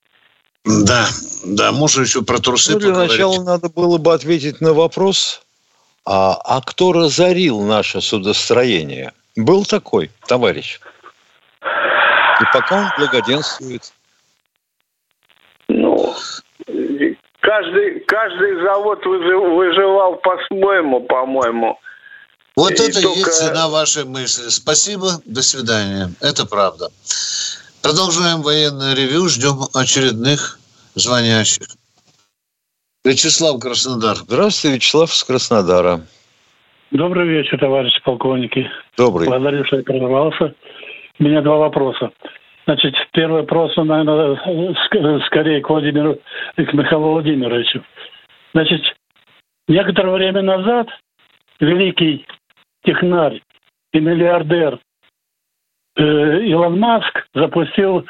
Да, 0.63 1.05
да, 1.43 1.71
можно 1.71 2.01
еще 2.01 2.23
про 2.23 2.39
трусы 2.39 2.73
ну, 2.73 2.79
для 2.79 2.89
поговорить. 2.89 3.11
начала 3.11 3.43
надо 3.43 3.69
было 3.69 3.97
бы 3.97 4.13
ответить 4.13 4.61
на 4.61 4.73
вопрос, 4.73 5.44
а, 6.05 6.39
а 6.43 6.61
кто 6.61 6.93
разорил 6.93 7.61
наше 7.61 8.01
судостроение? 8.01 9.11
Был 9.35 9.65
такой 9.65 10.11
товарищ. 10.27 10.79
И 11.61 12.43
пока 12.53 12.81
он 12.81 12.91
благоденствует. 12.97 13.93
Ну, 15.67 16.13
каждый, 17.39 17.99
каждый 18.01 18.61
завод 18.61 19.03
выживал 19.05 20.15
по-своему, 20.17 21.01
по-моему. 21.01 21.79
Вот 22.55 22.71
и 22.71 22.75
это 22.75 23.01
только... 23.01 23.19
есть 23.19 23.39
цена 23.39 23.67
вашей 23.67 24.05
мысли. 24.05 24.49
Спасибо, 24.49 25.19
до 25.25 25.41
свидания. 25.41 26.11
Это 26.21 26.45
правда. 26.45 26.89
Продолжаем 27.81 28.41
военное 28.41 28.95
ревю, 28.95 29.27
ждем 29.27 29.65
очередных 29.73 30.59
звонящих. 30.95 31.67
Вячеслав 33.05 33.59
Краснодар. 33.59 34.15
Здравствуйте, 34.15 34.77
Вячеслав 34.77 35.11
с 35.11 35.23
Краснодара. 35.23 36.01
Добрый 36.89 37.27
вечер, 37.27 37.59
товарищи 37.59 38.01
полковники. 38.03 38.67
Добрый. 38.97 39.27
Благодарю, 39.27 39.63
что 39.65 39.77
я 39.77 39.83
прервался. 39.83 40.55
У 41.19 41.23
меня 41.23 41.41
два 41.43 41.57
вопроса. 41.57 42.11
Значит, 42.65 42.95
первый 43.13 43.41
вопрос, 43.41 43.75
наверное, 43.77 45.21
скорее 45.27 45.61
к 45.61 45.69
Владимиру 45.69 46.17
и 46.57 46.65
к 46.65 46.73
Михаилу 46.73 47.11
Владимировичу. 47.11 47.83
Значит, 48.55 48.81
некоторое 49.67 50.15
время 50.15 50.41
назад 50.41 50.87
великий 51.59 52.25
технарь 52.85 53.39
и 53.93 53.99
миллиардер 53.99 54.79
э, 55.95 56.41
Илон 56.45 56.79
Маск 56.79 57.27
запустил 57.35 58.03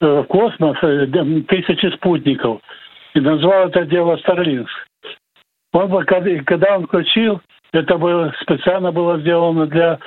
э, 0.00 0.06
в 0.06 0.24
космос 0.24 0.76
э, 0.82 1.06
тысячи 1.46 1.94
спутников 1.94 2.60
и 3.14 3.20
назвал 3.20 3.68
это 3.68 3.84
дело 3.84 4.16
Starlink. 4.16 4.66
Он, 5.72 6.04
когда 6.44 6.76
он 6.76 6.86
включил, 6.86 7.40
это 7.72 7.96
было, 7.96 8.34
специально 8.42 8.90
было 8.90 9.20
сделано 9.20 9.66
для 9.66 9.98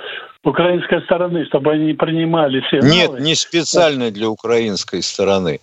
украинской 0.44 1.02
стороны, 1.04 1.46
чтобы 1.46 1.72
они 1.72 1.86
не 1.86 1.94
принимали 1.94 2.62
сигналы. 2.70 2.94
Нет, 2.94 3.20
не 3.20 3.36
специально 3.36 4.12
для 4.12 4.30
украинской 4.30 5.02
стороны. 5.02 5.60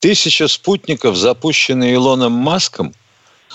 Тысяча 0.00 0.46
спутников, 0.46 1.16
запущенные 1.16 1.94
Илоном 1.94 2.32
Маском, 2.32 2.92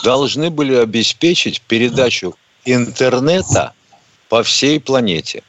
должны 0.04 0.50
были 0.50 0.76
обеспечить 0.76 1.62
передачу 1.62 2.34
интернета 2.66 3.74
по 4.30 4.44
всей 4.44 4.82
планете. 4.82 5.44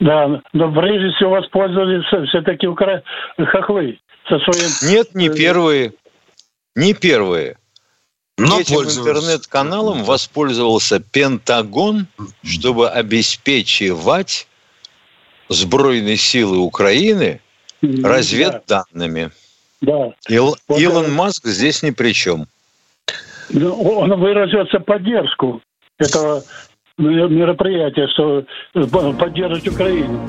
Да, 0.00 0.40
но 0.52 0.72
прежде 0.72 1.14
всего 1.14 1.30
воспользовались 1.30 2.04
все-таки 2.28 2.66
укра... 2.66 3.02
хохлы 3.38 3.98
со 4.28 4.38
своим... 4.38 4.92
Нет, 4.92 5.14
не 5.14 5.28
первые. 5.28 5.92
Не 6.74 6.94
первые. 6.94 7.56
Но 8.36 8.60
Этим 8.60 8.82
интернет-каналом 8.82 10.02
воспользовался 10.02 10.98
Пентагон, 10.98 12.08
чтобы 12.42 12.90
обеспечивать 12.90 14.48
сбройные 15.48 16.16
силы 16.16 16.58
Украины 16.58 17.40
разведданными. 17.80 19.30
Да. 19.80 20.12
Ил, 20.28 20.56
вот 20.66 20.80
Илон 20.80 21.12
Маск 21.12 21.46
здесь 21.46 21.82
ни 21.82 21.90
при 21.90 22.12
чем. 22.12 22.46
Ну, 23.50 23.72
он 23.74 24.18
выразился 24.18 24.80
поддержку 24.80 25.60
этого 25.98 26.42
мероприятия, 26.98 28.08
что 28.08 28.44
поддерживать 29.18 29.68
Украину. 29.68 30.28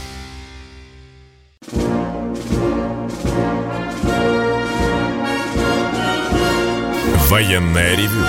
Военное 7.41 7.95
ревю 7.95 8.23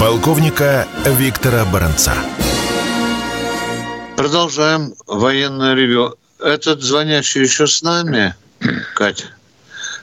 полковника 0.00 0.88
Виктора 1.04 1.66
Баранца. 1.66 2.14
Продолжаем 4.16 4.94
военное 5.06 5.74
ревю. 5.74 6.14
Этот 6.40 6.80
звонящий 6.80 7.42
еще 7.42 7.66
с 7.66 7.82
нами, 7.82 8.34
Катя? 8.94 9.26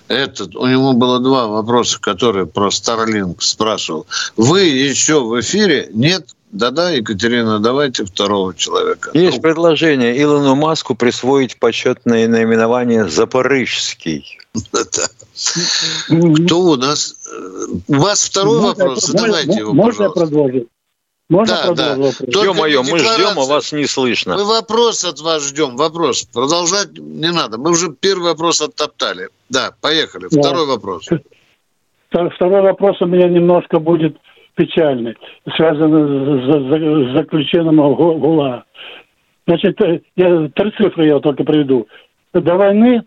Этот, 0.08 0.56
у 0.56 0.68
него 0.68 0.94
было 0.94 1.20
два 1.20 1.48
вопроса, 1.48 2.00
которые 2.00 2.46
про 2.46 2.68
Starlink 2.68 3.38
спрашивал. 3.40 4.06
Вы 4.38 4.66
еще 4.66 5.24
в 5.24 5.42
эфире? 5.42 5.90
Нет? 5.92 6.36
Да-да, 6.52 6.92
Екатерина, 6.92 7.58
давайте 7.58 8.06
второго 8.06 8.54
человека. 8.54 9.10
Есть 9.16 9.38
ну. 9.38 9.42
предложение 9.42 10.22
Илону 10.22 10.54
Маску 10.54 10.94
присвоить 10.94 11.58
почетное 11.58 12.28
наименование 12.28 13.10
«Запорыжский». 13.10 14.38
Кто 16.46 16.60
у 16.60 16.76
нас? 16.76 17.16
У 17.88 17.96
вас 17.96 18.26
второй 18.26 18.60
вопрос? 18.60 19.06
Задавайте 19.06 19.60
его, 19.60 19.74
Можно 19.74 20.10
продолжить? 20.10 20.68
Можно 21.30 21.74
да, 21.74 21.96
да. 21.96 22.12
Ё-моё, 22.28 22.84
мы 22.84 23.00
ждем, 23.00 23.40
а 23.40 23.46
вас 23.46 23.72
не 23.72 23.86
слышно. 23.86 24.36
Мы 24.36 24.46
вопрос 24.46 25.04
от 25.06 25.20
вас 25.22 25.48
ждем, 25.48 25.78
вопрос. 25.78 26.24
Продолжать 26.24 26.98
не 26.98 27.32
надо. 27.32 27.58
Мы 27.58 27.72
уже 27.72 27.92
первый 27.92 28.26
вопрос 28.26 28.62
оттоптали. 28.62 29.30
Да, 29.50 29.72
поехали. 29.82 30.28
Да. 30.30 30.42
Второй 30.42 30.68
вопрос. 30.68 31.10
Второй 32.10 32.62
вопрос 32.62 33.02
у 33.02 33.06
меня 33.06 33.28
немножко 33.28 33.80
будет 33.80 34.18
печальный, 34.56 35.18
связанный 35.56 37.10
с 37.10 37.14
заключенным 37.18 37.78
ГУЛА. 37.78 38.66
Значит, 39.48 39.82
э, 39.82 40.02
я, 40.16 40.50
три 40.50 40.72
цифры 40.78 41.08
я 41.08 41.20
только 41.20 41.44
приведу. 41.44 41.88
До 42.34 42.56
войны 42.56 43.04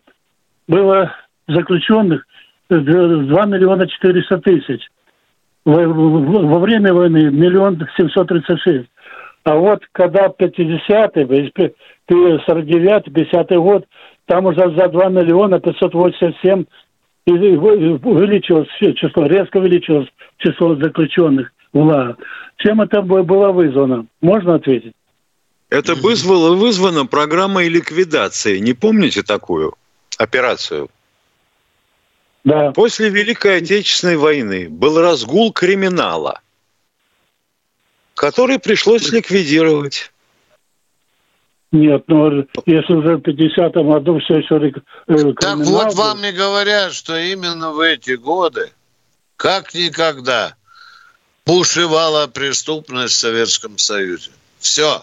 было 0.66 1.12
заключенных 1.48 2.26
2 2.68 2.80
миллиона 3.46 3.86
400 3.86 4.38
тысяч. 4.38 4.88
Во, 5.64 6.58
время 6.58 6.92
войны 6.94 7.30
миллион 7.30 7.86
семьсот 7.96 8.28
тридцать 8.28 8.60
шесть. 8.60 8.88
А 9.44 9.54
вот 9.56 9.82
когда 9.92 10.26
50-й, 10.26 11.24
49-й, 12.08 13.10
50-й 13.10 13.56
год, 13.56 13.84
там 14.26 14.46
уже 14.46 14.74
за 14.76 14.88
2 14.88 15.08
миллиона 15.08 15.60
587 15.60 16.64
увеличилось 17.26 18.68
число, 18.96 19.26
резко 19.26 19.58
увеличилось 19.58 20.08
число 20.38 20.74
заключенных 20.76 21.52
в 21.72 21.78
ЛА. 21.78 22.16
Чем 22.58 22.80
это 22.80 23.02
было 23.02 23.52
вызвано? 23.52 24.06
Можно 24.20 24.54
ответить? 24.54 24.94
Это 25.68 25.94
вызвало, 25.94 26.54
вызвано 26.54 27.06
программой 27.06 27.68
ликвидации. 27.68 28.58
Не 28.58 28.72
помните 28.72 29.22
такую 29.22 29.74
операцию? 30.18 30.88
Да. 32.46 32.70
После 32.70 33.08
Великой 33.08 33.56
Отечественной 33.56 34.16
войны 34.16 34.68
был 34.68 35.00
разгул 35.00 35.52
криминала, 35.52 36.40
который 38.14 38.60
пришлось 38.60 39.10
ликвидировать. 39.10 40.12
Нет, 41.72 42.04
ну 42.06 42.46
если 42.64 42.94
уже 42.94 43.16
в 43.16 43.22
50-м 43.22 43.90
году 43.90 44.20
все 44.20 44.36
еще 44.36 44.72
э, 45.08 45.32
Так 45.40 45.58
вот 45.58 45.94
вам 45.94 46.24
и 46.24 46.30
говорят, 46.30 46.92
что 46.92 47.18
именно 47.18 47.72
в 47.72 47.80
эти 47.80 48.12
годы, 48.12 48.70
как 49.34 49.74
никогда, 49.74 50.54
бушевала 51.44 52.28
преступность 52.28 53.14
в 53.14 53.18
Советском 53.18 53.76
Союзе. 53.76 54.30
Все. 54.60 55.02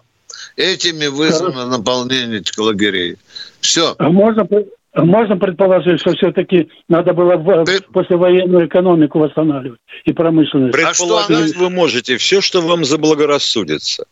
Этими 0.56 1.08
вызвано 1.08 1.68
наполнение 1.68 2.42
лагерей. 2.58 3.18
Все. 3.60 3.96
А 4.00 4.10
можно, 4.10 4.48
можно 4.96 5.38
предположить, 5.38 6.00
что 6.02 6.14
все-таки 6.14 6.70
надо 6.88 7.14
было 7.14 7.66
Ты... 7.66 7.82
послевоенную 7.82 8.68
экономику 8.68 9.20
восстанавливать 9.20 9.80
и 10.06 10.14
промышленность. 10.14 10.74
Предположить 10.74 11.56
а 11.56 11.60
вы 11.60 11.70
можете 11.70 12.18
все, 12.18 12.42
что 12.42 12.62
вам 12.62 12.86
заблагорассудится. 12.86 14.06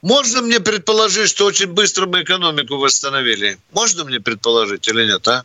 Можно 0.00 0.42
мне 0.42 0.60
предположить, 0.60 1.28
что 1.28 1.44
очень 1.44 1.66
быстро 1.66 2.06
мы 2.06 2.22
экономику 2.22 2.76
восстановили? 2.76 3.58
Можно 3.72 4.04
мне 4.04 4.20
предположить 4.20 4.86
или 4.88 5.06
нет, 5.06 5.26
а? 5.26 5.42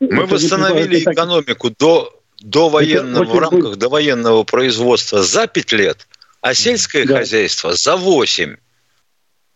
Мы 0.00 0.26
восстановили 0.26 1.00
экономику 1.00 1.70
до, 1.70 2.18
до 2.40 2.68
военного, 2.68 3.24
в 3.24 3.38
рамках 3.38 3.76
до 3.76 3.88
военного 3.88 4.42
производства 4.44 5.22
за 5.22 5.46
5 5.46 5.72
лет, 5.72 6.08
а 6.40 6.54
сельское 6.54 7.04
да. 7.04 7.18
хозяйство 7.18 7.74
за 7.74 7.96
8. 7.96 8.56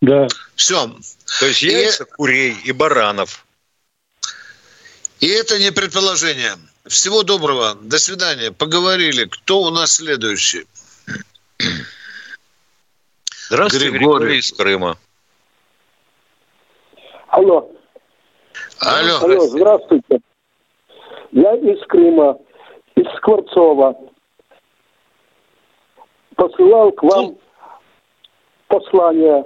Да. 0.03 0.29
Все. 0.55 0.95
То 1.41 1.47
есть 1.47 1.63
яйца, 1.63 2.05
и... 2.05 2.07
курей 2.07 2.57
и 2.65 2.73
баранов. 2.73 3.45
И 5.21 5.29
это 5.29 5.59
не 5.59 5.71
предположение. 5.71 6.53
Всего 6.87 7.23
доброго. 7.23 7.75
До 7.83 7.99
свидания. 7.99 8.53
Поговорили. 8.53 9.27
Кто 9.27 9.61
у 9.61 9.71
нас 9.71 9.97
следующий? 9.97 10.67
Здравствуйте, 13.49 13.91
Григорий, 13.91 13.99
Григорий 13.99 14.39
из 14.39 14.53
Крыма. 14.53 14.97
Алло. 17.29 17.71
Алло. 18.79 19.19
Алло, 19.21 19.47
здравствуйте. 19.47 20.21
Я 21.33 21.55
из 21.55 21.85
Крыма, 21.87 22.39
из 22.97 23.07
Скворцова. 23.19 23.95
Посылал 26.35 26.93
к 26.93 27.03
вам 27.03 27.37
послание 28.69 29.45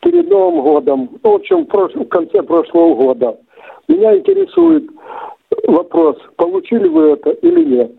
перед 0.00 0.28
Новым 0.28 0.62
годом, 0.62 1.20
в 1.22 1.28
общем, 1.28 1.66
в 1.66 2.08
конце 2.08 2.42
прошлого 2.42 2.94
года. 2.96 3.38
Меня 3.88 4.16
интересует 4.16 4.84
вопрос, 5.66 6.16
получили 6.36 6.88
вы 6.88 7.12
это 7.12 7.30
или 7.30 7.64
нет. 7.64 7.92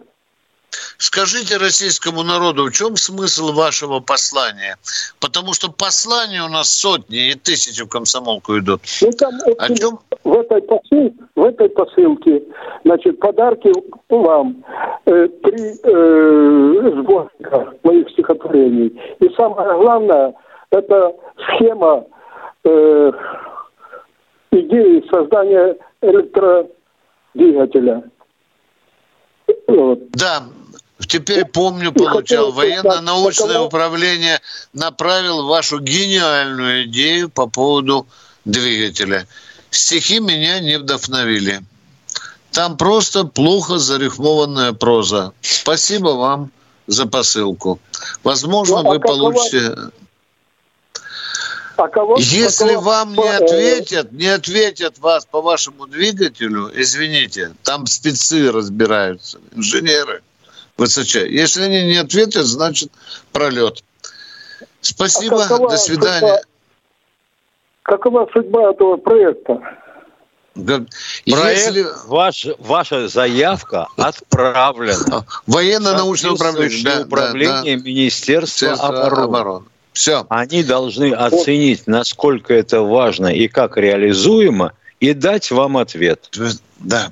Скажите 0.98 1.58
российскому 1.58 2.24
народу, 2.24 2.66
в 2.66 2.72
чем 2.72 2.96
смысл 2.96 3.52
вашего 3.52 4.00
послания? 4.00 4.78
Потому 5.20 5.54
что 5.54 5.72
послания 5.72 6.44
у 6.44 6.50
нас 6.50 6.70
сотни 6.70 7.32
и 7.32 7.36
тысячи 7.36 7.84
в 7.84 7.90
комсомолку 7.90 8.58
идут. 8.58 8.82
Ну, 9.02 9.12
там, 9.12 9.34
О 9.58 9.76
чем? 9.76 10.00
В 10.24 10.34
этой, 10.34 10.62
посыл, 10.62 11.14
в 11.36 11.44
этой 11.44 11.70
посылке, 11.70 12.44
значит, 12.86 13.20
подарки 13.20 13.72
вам, 14.10 14.64
э, 15.06 15.28
три 15.44 15.74
э, 15.84 16.92
сборника 17.02 17.74
моих 17.84 18.10
стихотворений. 18.12 19.00
И 19.20 19.30
самое 19.36 19.78
главное, 19.78 20.34
это 20.72 21.14
схема 21.38 22.06
э, 22.64 23.12
идеи 24.54 25.04
создания 25.10 25.76
электродвигателя. 26.02 28.04
Вот. 29.68 30.12
Да, 30.12 30.44
Теперь 31.08 31.46
помню, 31.46 31.92
получал. 31.92 32.52
Военно-научное 32.52 33.60
управление 33.60 34.40
направил 34.74 35.46
вашу 35.46 35.80
гениальную 35.80 36.86
идею 36.86 37.30
по 37.30 37.48
поводу 37.48 38.08
двигателя. 38.46 39.28
Стихи 39.70 40.20
меня 40.20 40.60
не 40.60 40.78
вдохновили. 40.78 41.62
Там 42.52 42.78
просто 42.78 43.26
плохо 43.26 43.80
зарифмованная 43.80 44.74
проза. 44.74 45.34
Спасибо 45.42 46.10
вам 46.10 46.52
за 46.88 47.08
посылку. 47.08 47.80
Возможно, 48.24 48.84
ну, 48.84 48.90
а 48.90 48.94
вы 48.94 49.00
получите... 49.00 49.76
А 51.76 51.88
кого, 51.88 52.18
Если 52.18 52.72
а 52.72 52.76
кого, 52.76 52.82
вам 52.82 53.14
не 53.14 53.28
ответят, 53.28 54.12
не 54.12 54.28
ответят 54.28 55.00
вас 55.00 55.26
по 55.26 55.42
вашему 55.42 55.88
двигателю, 55.88 56.72
извините, 56.74 57.54
там 57.64 57.88
спецы 57.88 58.52
разбираются, 58.52 59.40
инженеры– 59.56 60.22
высочай. 60.78 61.30
Если 61.30 61.64
они 61.64 61.84
не 61.84 61.98
ответят, 61.98 62.46
значит 62.46 62.92
пролет. 63.32 63.84
Спасибо, 64.82 65.44
а 65.44 65.48
какова, 65.48 65.70
до 65.70 65.78
свидания. 65.78 66.42
Какова, 67.84 68.26
какова 68.26 68.30
судьба 68.34 68.72
этого 68.72 68.98
проекта? 68.98 69.62
Проект, 70.56 70.94
Если... 71.26 71.86
ваш, 72.08 72.48
ваша 72.60 73.08
заявка 73.08 73.88
отправлена. 73.98 75.26
Военно-научное 75.48 76.32
управление. 76.32 76.84
Да, 76.84 77.02
управление 77.02 77.78
да, 77.78 77.84
да. 77.84 77.90
Министерства 77.90 78.74
обороны. 78.74 79.24
обороны. 79.24 79.66
Все. 79.94 80.26
Они 80.30 80.64
должны 80.64 81.14
оценить, 81.14 81.88
насколько 81.88 82.54
это 82.54 82.82
важно 82.82 83.28
и 83.28 83.48
как 83.48 83.78
реализуемо, 83.78 84.74
и 85.00 85.14
дать 85.14 85.52
вам 85.52 85.78
ответ. 85.78 86.30
Да. 86.80 87.12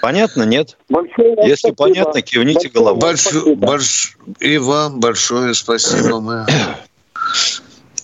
Понятно, 0.00 0.42
нет? 0.42 0.76
Большое 0.88 1.36
Если 1.42 1.70
спасибо. 1.70 1.76
понятно, 1.76 2.22
кивните 2.22 2.68
большое 2.68 2.72
головой. 2.72 3.00
Большое, 3.00 3.56
больш... 3.56 4.18
И 4.40 4.58
вам 4.58 5.00
большое 5.00 5.54
спасибо. 5.54 6.20
Мы... 6.20 6.46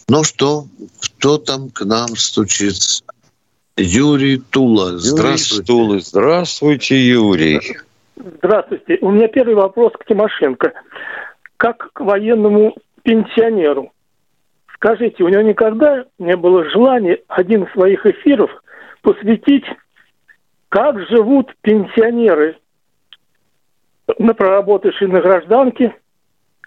Ну 0.08 0.24
что, 0.24 0.66
кто 1.00 1.38
там 1.38 1.70
к 1.70 1.84
нам 1.84 2.16
стучится? 2.16 3.02
Юрий 3.76 4.38
Тула. 4.38 4.98
Здравствуйте. 4.98 5.72
Юрий 5.72 5.88
Тула. 5.88 6.00
Здравствуйте, 6.00 6.96
Юрий. 6.96 7.76
Здравствуйте. 8.16 8.98
У 9.00 9.10
меня 9.10 9.28
первый 9.28 9.54
вопрос 9.54 9.92
к 9.98 10.04
Тимошенко. 10.04 10.72
Как 11.56 11.92
к 11.92 12.00
военному 12.00 12.74
пенсионеру. 13.02 13.92
Скажите, 14.82 15.22
у 15.22 15.28
него 15.28 15.42
никогда 15.42 16.06
не 16.18 16.34
было 16.36 16.64
желания 16.70 17.18
один 17.28 17.64
из 17.64 17.72
своих 17.72 18.06
эфиров 18.06 18.50
посвятить 19.02 19.66
как 20.70 20.98
живут 21.08 21.52
пенсионеры, 21.60 22.56
на 24.18 24.32
проработавшие 24.32 25.08
на 25.08 25.20
гражданке, 25.20 25.94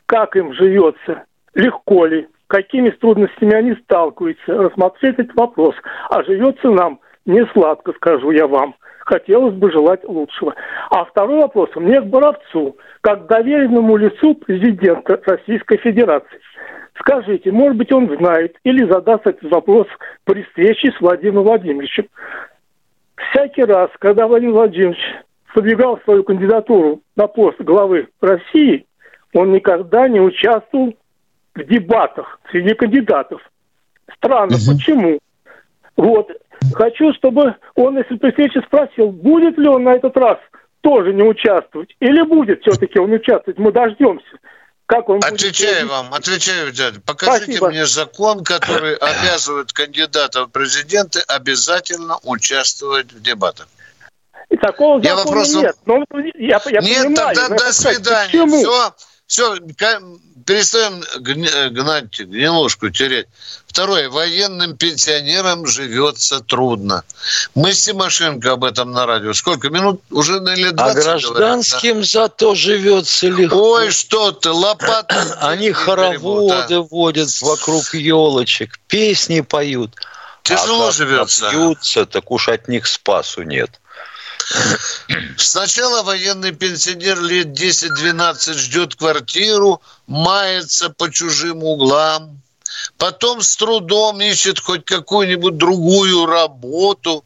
как 0.05 0.35
им 0.35 0.53
живется, 0.53 1.23
легко 1.55 2.05
ли, 2.05 2.27
какими 2.47 2.91
трудностями 2.91 3.55
они 3.55 3.73
сталкиваются, 3.83 4.53
рассмотреть 4.53 5.17
этот 5.17 5.35
вопрос. 5.35 5.73
А 6.09 6.23
живется 6.23 6.69
нам 6.69 6.99
не 7.25 7.43
сладко, 7.47 7.93
скажу 7.93 8.29
я 8.29 8.45
вам. 8.45 8.75
Хотелось 9.05 9.55
бы 9.55 9.71
желать 9.71 10.03
лучшего. 10.03 10.53
А 10.91 11.03
второй 11.05 11.41
вопрос 11.41 11.69
меня 11.75 12.01
к 12.01 12.07
Боровцу, 12.07 12.77
как 13.01 13.25
доверенному 13.25 13.97
лицу 13.97 14.35
президента 14.35 15.19
Российской 15.25 15.77
Федерации. 15.77 16.39
Скажите, 16.99 17.51
может 17.51 17.77
быть, 17.77 17.91
он 17.91 18.07
знает 18.17 18.55
или 18.63 18.85
задаст 18.85 19.25
этот 19.25 19.49
вопрос 19.51 19.87
при 20.25 20.43
встрече 20.43 20.91
с 20.91 21.01
Владимиром 21.01 21.43
Владимировичем 21.43 22.07
всякий 23.31 23.63
раз, 23.63 23.89
когда 23.99 24.27
Владимир 24.27 24.53
Владимирович 24.53 24.99
выдвигал 25.55 25.99
свою 26.03 26.23
кандидатуру 26.23 27.01
на 27.15 27.27
пост 27.27 27.59
главы 27.61 28.07
России, 28.21 28.85
он 29.33 29.51
никогда 29.51 30.07
не 30.07 30.19
участвовал 30.19 30.95
в 31.55 31.63
дебатах 31.63 32.39
среди 32.51 32.73
кандидатов. 32.73 33.41
Странно, 34.15 34.55
угу. 34.55 34.75
почему? 34.75 35.19
Вот. 35.95 36.31
Хочу, 36.73 37.13
чтобы 37.13 37.55
он, 37.75 37.97
если 37.97 38.15
при 38.15 38.29
встрече 38.29 38.61
спросил, 38.61 39.09
будет 39.09 39.57
ли 39.57 39.67
он 39.67 39.83
на 39.83 39.93
этот 39.93 40.15
раз 40.17 40.37
тоже 40.81 41.13
не 41.13 41.23
участвовать, 41.23 41.95
или 41.99 42.21
будет 42.23 42.61
все-таки 42.61 42.99
он 42.99 43.11
участвовать, 43.11 43.59
мы 43.59 43.71
дождемся. 43.71 44.37
Как 44.93 45.09
он 45.09 45.23
отвечаю 45.23 45.87
будет... 45.87 45.91
вам, 45.91 46.13
отвечаю, 46.13 46.71
дядя. 46.71 46.99
Покажите 47.01 47.45
Спасибо. 47.45 47.69
мне 47.69 47.85
закон, 47.87 48.43
который 48.43 48.95
обязывает 48.97 49.73
кандидатов 49.73 50.49
в 50.49 50.51
президенты 50.51 51.19
обязательно 51.27 52.19
участвовать 52.21 53.11
в 53.11 53.19
дебатах. 53.19 53.67
И 54.49 54.57
такого 54.57 55.01
я 55.01 55.15
вопрос... 55.15 55.55
нет. 55.55 55.75
Но 55.87 56.03
я, 56.35 56.61
я 56.65 56.81
нет, 56.81 57.05
понимаю, 57.05 57.35
тогда 57.35 57.57
до 57.57 57.73
свидания. 57.73 58.27
Почему? 58.27 58.59
Все, 58.59 58.93
все, 59.33 59.57
перестаем 60.45 61.03
гнать 61.73 62.19
гнилушку 62.19 62.91
тереть. 62.91 63.25
Второе. 63.65 64.07
Военным 64.07 64.77
пенсионерам 64.77 65.65
живется 65.65 66.39
трудно. 66.41 67.03
Мы 67.55 67.73
с 67.73 67.83
Тимошенко 67.83 68.51
об 68.51 68.63
этом 68.63 68.91
на 68.91 69.07
радио. 69.07 69.33
Сколько 69.33 69.71
минут? 69.71 70.03
Уже 70.11 70.39
на 70.39 70.53
лет 70.53 70.75
20 70.75 70.97
А 70.97 71.01
гражданским 71.01 71.93
говорят, 71.93 72.11
да? 72.11 72.19
зато 72.19 72.53
живется 72.53 73.27
легко. 73.29 73.71
Ой, 73.71 73.89
что 73.89 74.31
ты, 74.33 74.51
лопаты. 74.51 75.15
Они 75.39 75.71
хороводы 75.71 76.81
водят 76.81 77.29
вокруг 77.41 77.95
елочек, 77.95 78.79
песни 78.87 79.41
поют. 79.41 79.95
Тяжело 80.43 80.89
а 80.89 80.91
живется. 80.91 81.49
Бьются, 81.49 82.05
так 82.05 82.29
уж 82.29 82.49
от 82.49 82.67
них 82.67 82.85
спасу 82.85 83.41
нет. 83.41 83.79
Сначала 85.37 86.03
военный 86.03 86.51
пенсионер 86.51 87.21
лет 87.21 87.47
10-12 87.47 88.53
ждет 88.53 88.95
квартиру, 88.95 89.81
мается 90.07 90.89
по 90.89 91.09
чужим 91.09 91.63
углам, 91.63 92.41
потом 92.97 93.41
с 93.41 93.55
трудом 93.55 94.21
ищет 94.21 94.59
хоть 94.59 94.85
какую-нибудь 94.85 95.57
другую 95.57 96.25
работу. 96.25 97.23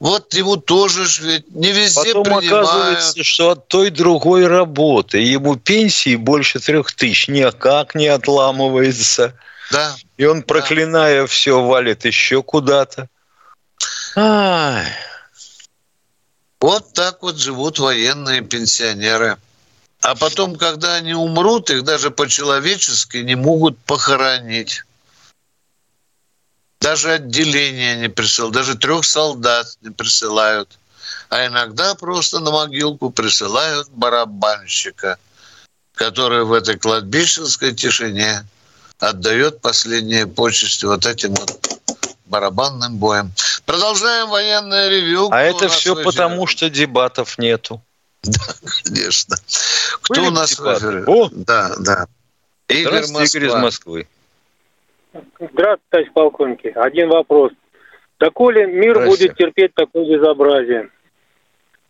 Вот 0.00 0.34
ему 0.34 0.56
тоже 0.56 1.04
ж 1.04 1.20
ведь 1.20 1.54
не 1.54 1.70
везде 1.70 2.12
Потом 2.12 2.24
принимают. 2.24 2.68
оказывается, 2.68 3.22
что 3.22 3.50
от 3.50 3.68
той 3.68 3.90
другой 3.90 4.48
работы 4.48 5.18
ему 5.18 5.54
пенсии 5.54 6.16
больше 6.16 6.58
трех 6.58 6.90
тысяч 6.92 7.28
никак 7.28 7.94
не 7.94 8.08
отламывается. 8.08 9.34
Да. 9.70 9.94
И 10.16 10.24
он, 10.24 10.42
проклиная 10.42 11.22
да. 11.22 11.26
все, 11.28 11.62
валит 11.62 12.04
еще 12.04 12.42
куда-то. 12.42 13.08
Ай. 14.16 14.86
Вот 16.62 16.92
так 16.92 17.22
вот 17.22 17.38
живут 17.38 17.80
военные 17.80 18.40
пенсионеры. 18.40 19.36
А 20.00 20.14
потом, 20.14 20.54
когда 20.54 20.94
они 20.94 21.12
умрут, 21.12 21.70
их 21.70 21.82
даже 21.82 22.12
по-человечески 22.12 23.16
не 23.16 23.34
могут 23.34 23.76
похоронить. 23.78 24.84
Даже 26.80 27.14
отделение 27.14 27.96
не 27.96 28.08
присылают, 28.08 28.54
даже 28.54 28.76
трех 28.76 29.04
солдат 29.04 29.76
не 29.80 29.90
присылают. 29.90 30.78
А 31.30 31.46
иногда 31.46 31.96
просто 31.96 32.38
на 32.38 32.52
могилку 32.52 33.10
присылают 33.10 33.88
барабанщика, 33.88 35.18
который 35.96 36.44
в 36.44 36.52
этой 36.52 36.78
кладбищенской 36.78 37.74
тишине 37.74 38.46
отдает 39.00 39.60
последние 39.60 40.28
почести 40.28 40.84
вот 40.84 41.06
этим 41.06 41.34
вот 41.34 41.80
барабанным 42.26 42.98
боем. 42.98 43.32
Продолжаем 43.72 44.28
военное 44.28 44.90
ревю. 44.90 45.28
А 45.30 45.40
это 45.40 45.68
все 45.68 45.96
потому, 45.96 46.46
что 46.46 46.68
дебатов 46.68 47.38
нету. 47.38 47.80
Да, 48.22 48.38
конечно. 48.84 49.36
Кто 50.02 50.14
Были 50.14 50.26
у 50.26 50.30
нас 50.30 50.54
дебаты? 50.58 50.86
в 50.86 50.90
эфире? 50.90 51.04
О! 51.06 51.28
Да, 51.32 51.70
да. 51.80 52.06
Игорь, 52.68 53.02
Игорь 53.02 53.46
из 53.46 53.54
Москвы. 53.54 54.06
Здравствуйте, 55.14 55.82
товарищ 55.88 56.12
полковники. 56.12 56.72
Один 56.74 57.08
вопрос. 57.08 57.52
Доколе 58.20 58.66
мир 58.66 59.06
будет 59.06 59.38
терпеть 59.38 59.72
такое 59.72 60.04
безобразие? 60.04 60.90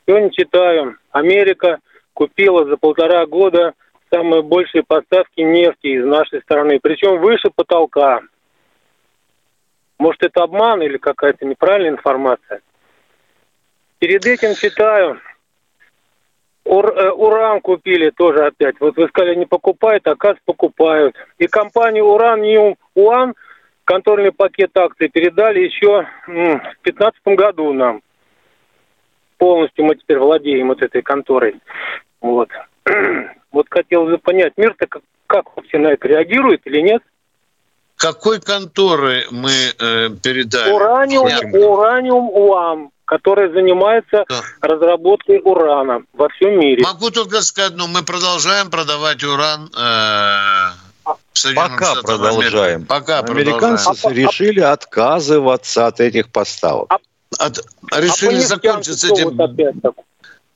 Сегодня 0.06 0.30
читаю. 0.30 0.96
Америка 1.10 1.80
купила 2.14 2.64
за 2.64 2.76
полтора 2.76 3.26
года 3.26 3.72
самые 4.08 4.42
большие 4.42 4.84
поставки 4.84 5.40
нефти 5.40 5.98
из 5.98 6.04
нашей 6.04 6.42
страны, 6.42 6.78
причем 6.80 7.20
выше 7.20 7.50
потолка. 7.52 8.20
Может, 10.02 10.24
это 10.24 10.42
обман 10.42 10.82
или 10.82 10.96
какая-то 10.96 11.46
неправильная 11.46 11.92
информация? 11.92 12.60
Перед 14.00 14.26
этим 14.26 14.56
читаю. 14.56 15.20
Ур, 16.64 16.86
э, 16.86 17.10
уран 17.10 17.60
купили 17.60 18.10
тоже 18.10 18.46
опять. 18.46 18.80
Вот 18.80 18.96
вы 18.96 19.06
сказали, 19.06 19.36
не 19.36 19.46
покупают, 19.46 20.08
а 20.08 20.12
оказывается, 20.12 20.42
покупают. 20.44 21.14
И 21.38 21.46
компанию 21.46 22.06
Ураниум 22.06 22.74
Уан 22.96 23.34
контрольный 23.84 24.32
пакет 24.32 24.76
акций 24.76 25.08
передали 25.08 25.60
еще 25.60 26.08
в 26.26 26.32
2015 26.82 27.20
году 27.36 27.72
нам. 27.72 28.02
Полностью 29.38 29.84
мы 29.84 29.94
теперь 29.94 30.18
владеем 30.18 30.66
вот 30.66 30.82
этой 30.82 31.02
конторой. 31.02 31.60
Вот. 32.20 32.48
Вот 33.52 33.66
хотел 33.68 34.06
бы 34.06 34.16
понять, 34.16 34.54
мир-то 34.56 34.86
как, 34.86 35.02
как 35.26 35.54
вообще 35.54 35.76
на 35.76 35.88
это 35.88 36.08
реагирует 36.08 36.62
или 36.64 36.80
нет? 36.80 37.02
Какой 38.02 38.40
конторы 38.40 39.26
мы 39.30 39.52
э, 39.52 40.10
передали? 40.20 40.72
Ураниум, 40.72 41.54
Ураниум 41.54 42.30
УАМ, 42.30 42.90
которая 43.04 43.52
занимается 43.52 44.24
да. 44.28 44.40
разработкой 44.60 45.40
урана 45.44 46.02
во 46.12 46.28
всем 46.30 46.58
мире. 46.58 46.82
Могу 46.82 47.10
только 47.10 47.42
сказать, 47.42 47.74
ну, 47.76 47.86
мы 47.86 48.02
продолжаем 48.02 48.70
продавать 48.70 49.22
уран 49.22 49.70
э, 49.78 50.70
Пока 51.54 51.94
продолжаем. 52.02 52.86
Пока 52.86 53.20
Американцы 53.20 53.84
продолжаем. 53.84 54.16
решили 54.16 54.60
отказываться 54.60 55.86
от 55.86 56.00
этих 56.00 56.28
поставок. 56.28 56.90
А, 57.38 57.46
от, 57.46 57.64
решили 57.92 58.38
а 58.38 58.46
закончить 58.48 58.98
с 58.98 59.04
этим 59.04 59.38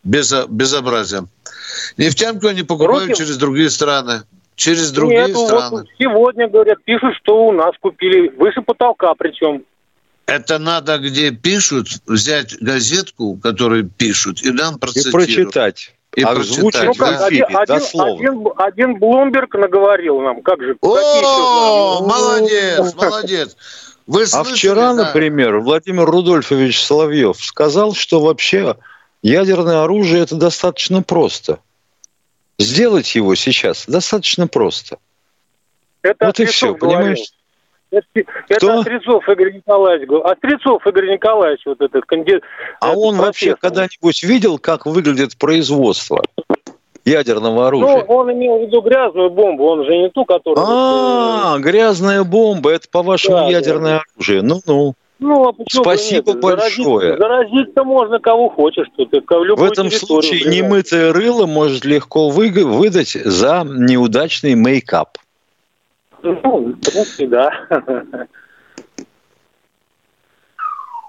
безо, 0.02 0.46
безобразием. 0.48 1.28
Нефтянку 1.96 2.48
они 2.48 2.64
покупают 2.64 3.10
Руки... 3.10 3.18
через 3.18 3.36
другие 3.36 3.70
страны. 3.70 4.22
Через 4.56 4.90
другие 4.90 5.28
Нет, 5.28 5.36
страны. 5.36 5.70
Вот 5.70 5.86
сегодня, 5.98 6.48
говорят, 6.48 6.82
пишут, 6.84 7.14
что 7.22 7.46
у 7.46 7.52
нас 7.52 7.74
купили 7.78 8.28
выше 8.28 8.62
потолка 8.62 9.14
причем. 9.14 9.62
Это 10.26 10.58
надо, 10.58 10.98
где 10.98 11.30
пишут, 11.30 11.86
взять 12.06 12.56
газетку, 12.60 13.36
которую 13.36 13.88
пишут, 13.88 14.42
и 14.42 14.50
нам 14.50 14.78
процитировать. 14.78 15.28
И 15.28 15.34
прочитать. 15.34 15.92
И 16.16 16.22
озвучить 16.22 16.82
ну, 16.82 16.94
как, 16.94 17.20
в 17.20 17.28
эфире, 17.28 17.44
один, 17.44 17.66
дословно. 17.66 18.14
Один, 18.14 18.48
один 18.56 18.98
Блумберг 18.98 19.54
наговорил 19.54 20.20
нам, 20.20 20.42
как 20.42 20.62
же. 20.62 20.76
О, 20.80 22.00
молодец, 22.06 22.94
молодец. 22.94 23.56
Вы 24.06 24.22
а 24.22 24.26
слышали, 24.26 24.52
а 24.52 24.54
вчера, 24.54 24.94
да? 24.94 25.04
например, 25.04 25.58
Владимир 25.58 26.06
Рудольфович 26.06 26.82
Соловьев 26.82 27.36
сказал, 27.44 27.92
что 27.92 28.20
вообще 28.20 28.76
ядерное 29.22 29.82
оружие 29.82 30.22
это 30.22 30.36
достаточно 30.36 31.02
просто. 31.02 31.58
Сделать 32.58 33.14
его 33.14 33.34
сейчас 33.34 33.86
достаточно 33.86 34.46
просто. 34.46 34.98
Это 36.02 36.26
вот 36.26 36.40
и 36.40 36.44
все, 36.46 36.74
говорил. 36.74 36.98
понимаешь? 36.98 37.32
Это, 37.90 38.06
это 38.48 38.78
Острецов 38.78 39.28
Игорь 39.28 39.54
Николаевич. 39.54 40.08
Острецов 40.24 40.86
Игорь 40.86 41.12
Николаевич, 41.12 41.62
вот 41.66 41.80
этот 41.80 42.04
кандидат. 42.04 42.42
А 42.80 42.92
он 42.92 43.16
вообще 43.16 43.56
когда-нибудь 43.56 44.22
видел, 44.22 44.58
как 44.58 44.86
выглядит 44.86 45.36
производство 45.36 46.22
ядерного 47.04 47.68
оружия? 47.68 48.04
Ну, 48.06 48.14
он 48.14 48.32
имел 48.32 48.58
в 48.58 48.62
виду 48.62 48.80
грязную 48.80 49.30
бомбу, 49.30 49.64
он 49.64 49.84
же 49.84 49.96
не 49.96 50.10
ту, 50.10 50.24
которую... 50.24 50.64
А, 50.66 51.58
грязная 51.58 52.24
бомба, 52.24 52.72
это, 52.72 52.88
по-вашему, 52.90 53.50
ядерное 53.50 54.02
оружие. 54.14 54.42
Ну-ну. 54.42 54.94
Ну, 55.18 55.48
а 55.48 55.52
Спасибо 55.68 56.32
нет? 56.32 56.40
большое. 56.40 57.16
Заразить-то 57.16 57.84
можно 57.84 58.18
кого 58.18 58.50
хочешь. 58.50 58.86
Тут, 58.96 59.12
в 59.12 59.62
этом 59.62 59.90
случае 59.90 60.44
влияет. 60.44 60.64
немытое 60.64 61.12
рыло 61.12 61.46
может 61.46 61.84
легко 61.86 62.28
вы, 62.28 62.50
выдать 62.50 63.16
за 63.24 63.64
неудачный 63.66 64.54
мейкап. 64.54 65.16
Ну, 66.22 66.74
в 66.74 66.80
принципе, 66.80 67.26
да. 67.28 67.50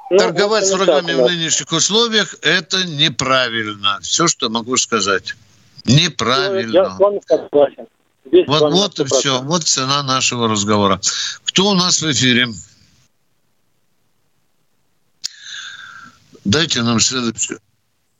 Ну, 0.09 0.17
Торговать 0.17 0.65
с 0.65 0.73
врагами 0.73 1.11
в 1.11 1.29
нынешних 1.29 1.69
условиях– 1.73 2.35
это 2.41 2.87
неправильно. 2.87 3.99
Все, 4.01 4.27
что 4.27 4.49
могу 4.49 4.77
сказать. 4.77 5.35
Неправильно. 5.83 6.73
Я 6.73 6.89
с 6.91 6.97
вами 6.97 7.19
согласен. 7.27 7.87
вот, 8.47 8.71
вот 8.71 8.99
и 9.01 9.03
все. 9.03 9.41
Вот 9.41 9.63
цена 9.63 10.03
нашего 10.03 10.47
разговора. 10.47 11.01
Кто 11.43 11.67
у 11.67 11.73
нас 11.73 12.01
в 12.01 12.09
эфире? 12.09 12.47
Дайте 16.47 16.81
нам 16.81 16.99
следующее. 17.01 17.57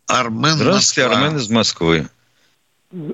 Армен 0.05 0.51
Здравствуйте, 0.51 1.07
Москва. 1.07 1.25
Армен 1.25 1.37
из 1.37 1.49
Москвы. 1.49 2.07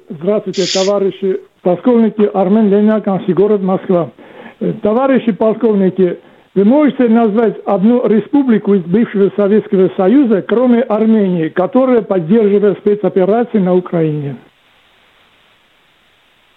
Здравствуйте, 0.09 0.65
товарищи 0.73 1.39
полковники. 1.61 2.23
Армен 2.33 2.69
Леняканский, 2.69 3.33
город 3.35 3.61
Москва. 3.61 4.11
Э, 4.59 4.73
товарищи 4.81 5.31
полковники, 5.31 6.19
вы 6.55 6.65
можете 6.65 7.09
назвать 7.09 7.57
одну 7.65 8.07
республику 8.07 8.73
из 8.73 8.83
бывшего 8.85 9.31
Советского 9.35 9.91
Союза, 9.95 10.41
кроме 10.41 10.81
Армении, 10.81 11.49
которая 11.49 12.01
поддерживает 12.01 12.79
спецоперации 12.79 13.59
на 13.59 13.75
Украине? 13.75 14.37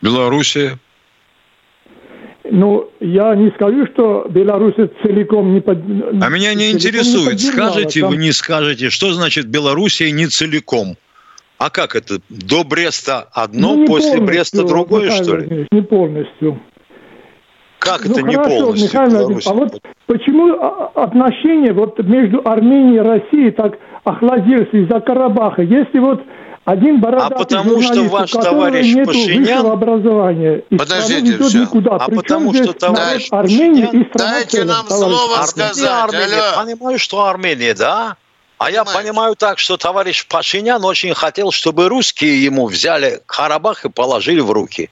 Белоруссия. 0.00 0.78
Ну, 2.56 2.88
я 3.00 3.34
не 3.34 3.50
скажу, 3.50 3.86
что 3.92 4.26
Беларусь 4.30 4.76
целиком 5.02 5.52
не 5.52 5.60
под... 5.60 5.76
А 5.76 6.30
меня 6.30 6.54
не 6.54 6.70
интересует, 6.72 7.34
не 7.34 7.38
скажете 7.38 8.00
там... 8.00 8.08
вы, 8.08 8.16
не 8.16 8.32
скажете, 8.32 8.88
что 8.88 9.12
значит 9.12 9.46
Белоруссия 9.46 10.10
не 10.10 10.26
целиком? 10.26 10.96
А 11.58 11.68
как 11.68 11.94
это? 11.94 12.14
До 12.30 12.64
Бреста 12.64 13.28
одно, 13.34 13.74
ну, 13.74 13.86
после 13.86 14.22
Бреста 14.22 14.66
другое, 14.66 15.04
Михаил 15.04 15.22
что 15.22 15.36
ли? 15.36 15.66
Не 15.70 15.82
полностью. 15.82 16.58
Как 17.78 18.06
ну, 18.06 18.12
это 18.12 18.22
хорошо, 18.22 18.40
не 18.40 18.58
полностью? 18.58 19.00
Михаил 19.02 19.40
а 19.44 19.52
вот 19.52 19.82
почему 20.06 20.54
отношения 20.94 21.74
вот 21.74 22.02
между 22.04 22.40
Арменией 22.42 22.96
и 22.96 23.00
Россией 23.00 23.50
так 23.50 23.78
охладились 24.04 24.72
из-за 24.72 25.00
Карабаха? 25.00 25.60
Если 25.60 25.98
вот 25.98 26.22
один 26.66 27.00
бородатый 27.00 27.32
а 27.32 27.38
потому 27.38 27.80
что 27.80 28.02
ваш 28.08 28.32
товарищ 28.32 29.06
Пашинян... 29.06 29.66
образования. 29.66 30.64
И 30.68 30.76
Подождите, 30.76 31.38
все. 31.38 31.60
Никуда. 31.60 31.92
А 31.92 32.06
Причем 32.06 32.16
потому 32.22 32.54
что 32.54 32.72
товарищ 32.72 33.28
Армения 33.30 33.86
Пашинян... 33.86 34.02
и 34.02 34.18
Дайте 34.18 34.64
нам 34.64 34.88
слово 34.88 35.42
сказать. 35.44 35.88
Армения. 35.88 36.34
Алло. 36.34 36.64
Понимаю, 36.64 36.98
что 36.98 37.24
Армения, 37.24 37.72
да? 37.72 38.16
А 38.58 38.70
я 38.72 38.84
понимаю 38.84 39.36
так, 39.36 39.60
что 39.60 39.76
товарищ 39.76 40.26
Пашинян 40.26 40.84
очень 40.84 41.14
хотел, 41.14 41.52
чтобы 41.52 41.88
русские 41.88 42.42
ему 42.42 42.66
взяли 42.66 43.20
Карабах 43.26 43.84
и 43.84 43.88
положили 43.88 44.40
в 44.40 44.50
руки. 44.50 44.90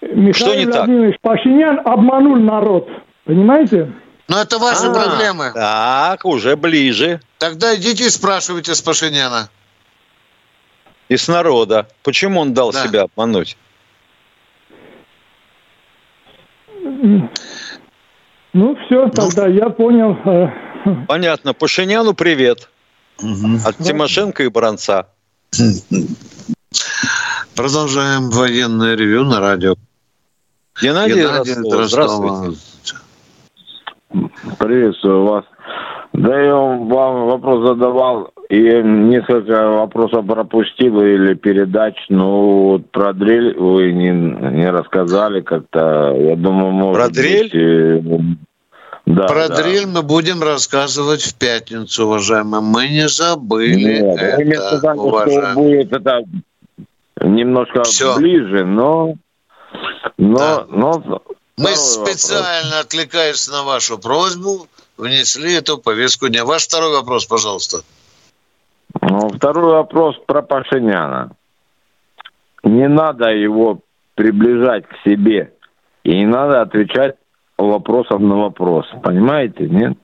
Михаил 0.00 0.34
что 0.34 0.54
не 0.54 0.64
Владимирович 0.64 1.16
так? 1.20 1.30
Пашинян 1.30 1.80
обманул 1.84 2.36
народ. 2.36 2.88
Понимаете? 3.26 3.92
Ну, 4.28 4.38
это 4.38 4.58
ваши 4.58 4.86
а, 4.86 4.94
проблемы. 4.94 5.52
Так, 5.52 6.24
уже 6.24 6.56
ближе. 6.56 7.20
Тогда 7.36 7.76
идите 7.76 8.06
и 8.06 8.08
спрашивайте 8.08 8.74
с 8.74 8.80
Пашиняна 8.80 9.50
и 11.08 11.16
с 11.16 11.28
народа. 11.28 11.88
Почему 12.02 12.40
он 12.40 12.54
дал 12.54 12.72
да. 12.72 12.86
себя 12.86 13.02
обмануть? 13.02 13.56
Ну, 18.52 18.76
все, 18.86 19.08
тогда 19.10 19.46
ну, 19.46 19.54
я 19.54 19.68
понял. 19.70 20.16
Понятно. 21.06 21.54
Пашиняну 21.54 22.14
привет. 22.14 22.68
Угу. 23.18 23.58
От 23.64 23.76
Тимошенко 23.78 24.44
и 24.44 24.48
Бранца. 24.48 25.08
Продолжаем 27.54 28.30
военное 28.30 28.94
ревю 28.94 29.24
на 29.24 29.40
радио. 29.40 29.74
Геннадий, 30.80 31.22
Геннадий 31.22 31.54
Ростов, 31.54 31.84
здравствуйте. 31.88 32.58
Приветствую 34.58 35.24
вас. 35.24 35.44
Да 36.18 36.40
я 36.40 36.54
вам 36.54 37.26
вопрос 37.26 37.68
задавал 37.68 38.32
и 38.48 38.58
несколько 38.82 39.68
вопросов 39.68 40.26
пропустил 40.26 41.00
или 41.00 41.34
передач, 41.34 41.94
ну 42.08 42.70
вот 42.70 42.90
про 42.90 43.12
дрель 43.12 43.56
вы 43.56 43.92
не, 43.92 44.10
не 44.10 44.68
рассказали 44.68 45.42
как-то. 45.42 46.16
Я 46.18 46.34
думаю, 46.34 46.72
может 46.72 46.96
Про 46.96 47.08
дрель? 47.10 47.44
Быть, 47.44 47.54
э, 47.54 48.00
Да, 49.06 49.26
Про 49.28 49.48
да. 49.48 49.62
дрель 49.62 49.86
мы 49.86 50.02
будем 50.02 50.42
рассказывать 50.42 51.22
в 51.22 51.38
пятницу, 51.38 52.06
уважаемые. 52.06 52.62
Мы 52.62 52.88
не 52.88 53.08
забыли 53.08 54.00
Нет, 54.00 54.20
это, 54.20 54.42
вместо 54.42 54.80
того, 54.80 55.20
что 55.20 55.52
будет 55.54 55.92
это 55.92 56.22
немножко 57.20 57.84
Все. 57.84 58.16
ближе, 58.16 58.64
но... 58.64 59.14
но, 60.16 60.36
да. 60.36 60.66
но 60.68 61.22
мы 61.58 61.76
специально, 61.76 62.76
вопрос. 62.76 62.84
откликаясь 62.84 63.48
на 63.48 63.62
вашу 63.62 63.98
просьбу, 63.98 64.66
внесли 64.98 65.54
эту 65.54 65.78
повестку 65.78 66.28
дня. 66.28 66.44
Ваш 66.44 66.64
второй 66.64 66.92
вопрос, 66.92 67.26
пожалуйста. 67.26 67.78
Ну, 69.00 69.28
второй 69.30 69.72
вопрос 69.72 70.16
про 70.26 70.42
Пашиняна. 70.42 71.30
Не 72.62 72.88
надо 72.88 73.30
его 73.30 73.80
приближать 74.14 74.86
к 74.86 75.08
себе. 75.08 75.52
И 76.04 76.10
не 76.10 76.26
надо 76.26 76.62
отвечать 76.62 77.16
вопросом 77.56 78.28
на 78.28 78.36
вопрос. 78.36 78.86
Понимаете, 79.02 79.68
нет? 79.68 79.96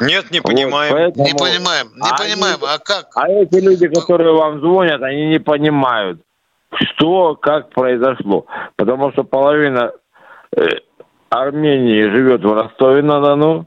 Нет, 0.00 0.30
не 0.30 0.40
понимаем. 0.40 0.92
Вот, 0.92 0.98
поэтому... 0.98 1.24
Не 1.24 1.32
понимаем, 1.32 1.86
не 1.94 2.08
а 2.08 2.16
понимаем. 2.16 2.56
Они, 2.62 2.72
а 2.74 2.78
как? 2.78 3.06
А 3.14 3.28
эти 3.28 3.60
люди, 3.60 3.88
которые 3.88 4.34
вам 4.34 4.60
звонят, 4.60 5.02
они 5.02 5.28
не 5.28 5.38
понимают, 5.38 6.20
что, 6.74 7.36
как 7.36 7.70
произошло. 7.70 8.46
Потому 8.76 9.12
что 9.12 9.22
половина 9.22 9.92
э, 10.56 10.66
Армении 11.30 12.02
живет 12.10 12.42
в 12.42 12.52
Ростове-на-Дону, 12.52 13.66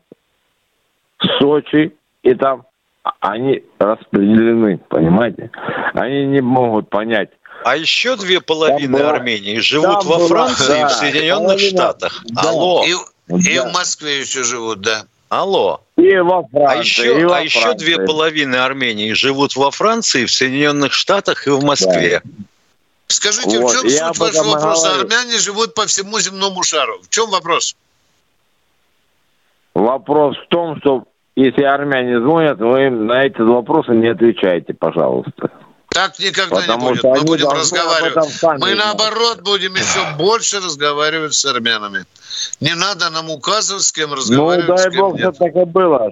в 1.19 1.25
Сочи, 1.39 1.93
и 2.23 2.33
там 2.33 2.65
они 3.19 3.63
распределены, 3.79 4.79
понимаете? 4.89 5.49
Они 5.93 6.25
не 6.25 6.41
могут 6.41 6.89
понять. 6.89 7.29
А 7.63 7.75
еще 7.75 8.15
две 8.15 8.39
половины 8.39 8.97
была, 8.97 9.11
Армении 9.11 9.57
живут 9.59 10.03
во 10.03 10.27
Франции 10.27 10.67
да, 10.67 10.81
и 10.81 10.85
в 10.85 10.89
Соединенных 10.91 11.47
половина, 11.47 11.69
Штатах. 11.69 12.23
Да. 12.25 12.41
Алло. 12.49 12.85
И, 12.85 12.93
да. 13.27 13.51
и 13.51 13.59
в 13.59 13.73
Москве 13.73 14.19
еще 14.19 14.43
живут, 14.43 14.81
да. 14.81 15.05
Алло. 15.29 15.81
И 15.97 16.15
во 16.17 16.43
Франции. 16.47 16.77
А 16.77 16.79
еще, 16.79 17.21
и 17.21 17.25
во 17.25 17.37
а 17.37 17.41
еще 17.41 17.73
две 17.73 17.97
половины 17.97 18.55
Армении 18.55 19.11
живут 19.13 19.55
во 19.55 19.71
Франции, 19.71 20.25
в 20.25 20.31
Соединенных 20.31 20.93
Штатах 20.93 21.47
и 21.47 21.49
в 21.49 21.63
Москве. 21.63 22.21
Да. 22.23 22.31
Скажите, 23.07 23.59
вот, 23.59 23.71
в 23.71 23.73
чем 23.73 23.89
суть 23.89 24.19
вашего 24.19 24.43
вопроса? 24.51 24.89
Говорю. 24.89 25.01
Армяне 25.03 25.37
живут 25.39 25.73
по 25.73 25.85
всему 25.87 26.19
земному 26.19 26.63
шару. 26.63 26.99
В 27.01 27.09
чем 27.09 27.29
вопрос? 27.29 27.75
Вопрос 29.77 30.35
в 30.37 30.47
том, 30.47 30.77
что 30.79 31.03
если 31.35 31.61
армяне 31.61 32.19
звонят, 32.19 32.57
вы 32.57 32.89
на 32.89 33.21
эти 33.21 33.39
вопросы 33.41 33.91
не 33.91 34.07
отвечаете, 34.07 34.73
пожалуйста. 34.73 35.51
Так 35.89 36.17
никогда 36.17 36.55
Потому 36.55 36.89
не 36.89 36.95
будет. 36.95 37.03
Мы 37.03 37.21
будем 37.21 37.49
разговаривать. 37.49 38.43
Мы 38.59 38.73
наоборот 38.73 39.41
будем 39.41 39.75
еще 39.75 39.99
больше 40.17 40.57
разговаривать 40.57 41.35
с 41.35 41.45
армянами. 41.45 42.05
Не 42.59 42.73
надо 42.73 43.11
нам 43.11 43.29
указывать, 43.29 43.83
с 43.83 43.91
кем 43.91 44.13
разговаривать. 44.13 44.67
Ну, 44.67 44.75
дай 44.75 44.97
бог, 44.97 45.19
что 45.19 45.31
так 45.31 45.55
и 45.55 45.65
было. 45.65 46.09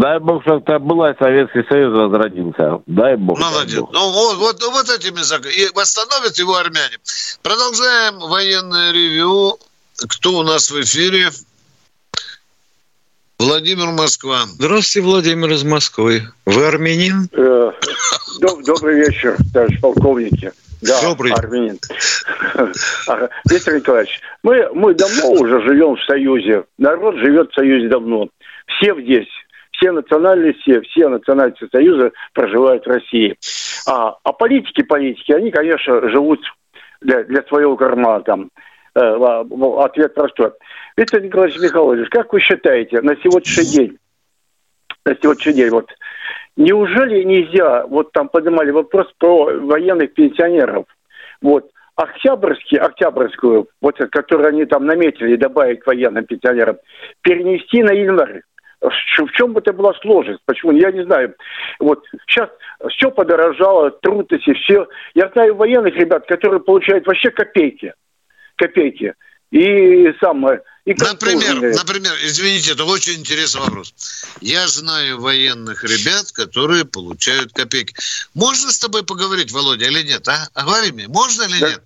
Дай 0.00 0.20
бог, 0.20 0.42
чтобы 0.42 0.60
так 0.60 0.82
было, 0.82 1.10
и 1.10 1.18
Советский 1.18 1.64
Союз 1.68 1.92
возродился. 1.92 2.80
Дай 2.86 3.16
бог. 3.16 3.40
Молодец. 3.40 3.80
Бог. 3.80 3.92
Ну, 3.92 4.08
вот, 4.12 4.36
вот, 4.36 4.62
вот 4.62 4.88
этими 4.88 5.18
И 5.48 5.74
восстановят 5.74 6.38
его 6.38 6.54
армяне. 6.54 6.96
Продолжаем 7.42 8.20
военное 8.20 8.92
ревю. 8.92 9.58
Кто 10.08 10.38
у 10.38 10.42
нас 10.44 10.70
в 10.70 10.80
эфире? 10.80 11.28
Владимир 13.42 13.86
Москва. 13.86 14.42
Здравствуйте, 14.46 15.04
Владимир 15.04 15.50
из 15.50 15.64
Москвы. 15.64 16.20
Вы 16.46 16.64
армянин? 16.64 17.28
Э, 17.32 17.72
добрый 18.64 19.00
вечер, 19.00 19.36
товарищ 19.52 19.80
полковники. 19.80 20.52
Да, 20.80 21.02
Добрый. 21.02 21.32
армянин. 21.32 21.76
Виктор 23.50 23.74
Николаевич, 23.74 24.20
мы, 24.44 24.68
мы 24.74 24.94
давно 24.94 25.32
уже 25.32 25.60
живем 25.62 25.96
в 25.96 26.04
Союзе. 26.04 26.64
Народ 26.78 27.16
живет 27.16 27.50
в 27.50 27.54
Союзе 27.54 27.88
давно. 27.88 28.28
Все 28.66 28.94
здесь, 29.00 29.28
все 29.72 29.90
национальности, 29.90 30.80
все 30.90 31.08
национальности 31.08 31.66
Союза 31.72 32.12
проживают 32.34 32.84
в 32.86 32.90
России. 32.90 33.36
А, 33.88 34.14
а 34.22 34.32
политики, 34.32 34.82
политики, 34.82 35.32
они, 35.32 35.50
конечно, 35.50 36.08
живут 36.10 36.38
для, 37.00 37.24
для 37.24 37.42
своего 37.48 37.76
кармана 37.76 38.22
там. 38.22 38.50
Э, 38.94 39.44
ответ 39.80 40.14
простой. 40.14 40.52
Виктор 40.96 41.22
Николаевич 41.22 41.60
Михайлович, 41.60 42.08
как 42.10 42.32
вы 42.32 42.40
считаете, 42.40 43.00
на 43.00 43.16
сегодняшний 43.16 43.64
день, 43.64 43.98
на 45.04 45.14
сегодняшний 45.14 45.54
день, 45.54 45.70
вот, 45.70 45.90
неужели 46.56 47.22
нельзя, 47.22 47.86
вот 47.86 48.12
там 48.12 48.28
поднимали 48.28 48.70
вопрос 48.70 49.06
про 49.18 49.44
военных 49.60 50.12
пенсионеров, 50.14 50.86
вот, 51.40 51.70
Октябрьский, 51.94 52.78
Октябрьскую, 52.78 53.68
вот, 53.80 53.96
которую 54.10 54.48
они 54.48 54.64
там 54.64 54.86
наметили 54.86 55.36
добавить 55.36 55.84
военным 55.86 56.24
пенсионерам, 56.24 56.78
перенести 57.20 57.82
на 57.82 57.92
январь. 57.92 58.42
В 58.80 59.30
чем 59.34 59.52
бы 59.52 59.60
это 59.60 59.72
была 59.72 59.92
сложность? 60.00 60.40
Почему? 60.44 60.72
Я 60.72 60.90
не 60.90 61.04
знаю. 61.04 61.36
Вот 61.78 62.04
сейчас 62.26 62.50
все 62.88 63.10
подорожало, 63.12 63.90
трудности, 63.90 64.54
все. 64.54 64.88
Я 65.14 65.28
знаю 65.28 65.54
военных 65.54 65.94
ребят, 65.94 66.26
которые 66.26 66.60
получают 66.60 67.06
вообще 67.06 67.30
копейки. 67.30 67.94
Копейки. 68.56 69.14
И 69.52 70.12
самое, 70.20 70.62
и 70.84 70.94
например, 70.94 71.60
например, 71.76 72.12
извините, 72.22 72.72
это 72.72 72.84
очень 72.84 73.20
интересный 73.20 73.60
вопрос. 73.60 73.94
Я 74.40 74.66
знаю 74.66 75.20
военных 75.20 75.84
ребят, 75.84 76.32
которые 76.32 76.84
получают 76.84 77.52
копейки. 77.52 77.94
Можно 78.34 78.72
с 78.72 78.78
тобой 78.78 79.04
поговорить, 79.04 79.52
Володя, 79.52 79.86
или 79.86 80.02
нет? 80.02 80.26
А? 80.26 80.48
а 80.54 80.64
говори 80.64 80.90
мне, 80.90 81.06
можно 81.06 81.44
или 81.44 81.60
да. 81.60 81.70
нет? 81.70 81.82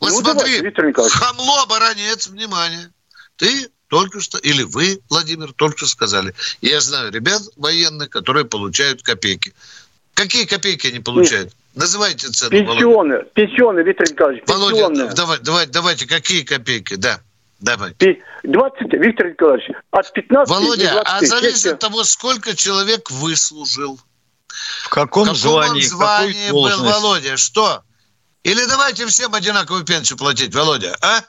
Вот 0.00 0.10
ну, 0.10 0.20
смотри, 0.20 0.60
давайте, 0.60 1.10
хамло, 1.10 1.66
баранец, 1.66 2.28
внимание. 2.28 2.90
Ты 3.36 3.68
только 3.88 4.20
что, 4.20 4.38
или 4.38 4.62
вы, 4.62 5.00
Владимир, 5.10 5.52
только 5.52 5.78
что 5.78 5.86
сказали. 5.86 6.32
Я 6.62 6.80
знаю 6.80 7.12
ребят 7.12 7.42
военных, 7.56 8.08
которые 8.08 8.46
получают 8.46 9.02
копейки. 9.02 9.52
Какие 10.14 10.46
копейки 10.46 10.86
они 10.86 11.00
получают? 11.00 11.48
Нет. 11.48 11.54
Называйте 11.74 12.28
цену. 12.28 12.50
Пенсионы, 12.50 13.14
Володя. 13.14 13.30
пенсионы, 13.34 13.80
Виктор 13.80 14.10
Николаевич, 14.10 14.44
пенсионные. 14.44 15.04
Володя, 15.04 15.14
давай, 15.14 15.38
давай, 15.40 15.66
давайте, 15.66 16.06
какие 16.06 16.42
копейки, 16.42 16.94
да. 16.94 17.20
Давай. 17.60 17.94
20, 18.42 18.92
Виктор 18.94 19.28
Николаевич, 19.28 19.70
от 19.90 20.12
15 20.12 20.50
Володя, 20.50 20.88
до 20.88 21.02
20 21.02 21.06
а 21.06 21.26
зависит 21.26 21.72
от 21.72 21.78
того, 21.78 22.04
сколько 22.04 22.56
человек 22.56 23.10
выслужил. 23.10 23.98
В 24.84 24.88
каком, 24.88 25.24
в 25.24 25.26
каком 25.28 25.36
звании, 25.36 25.82
звании 25.82 26.50
был 26.50 26.82
Володя? 26.82 27.36
Что? 27.36 27.82
Или 28.42 28.64
давайте 28.66 29.06
всем 29.06 29.34
одинаковую 29.34 29.84
пенсию 29.84 30.18
платить, 30.18 30.54
Володя, 30.54 30.96
а? 31.02 31.20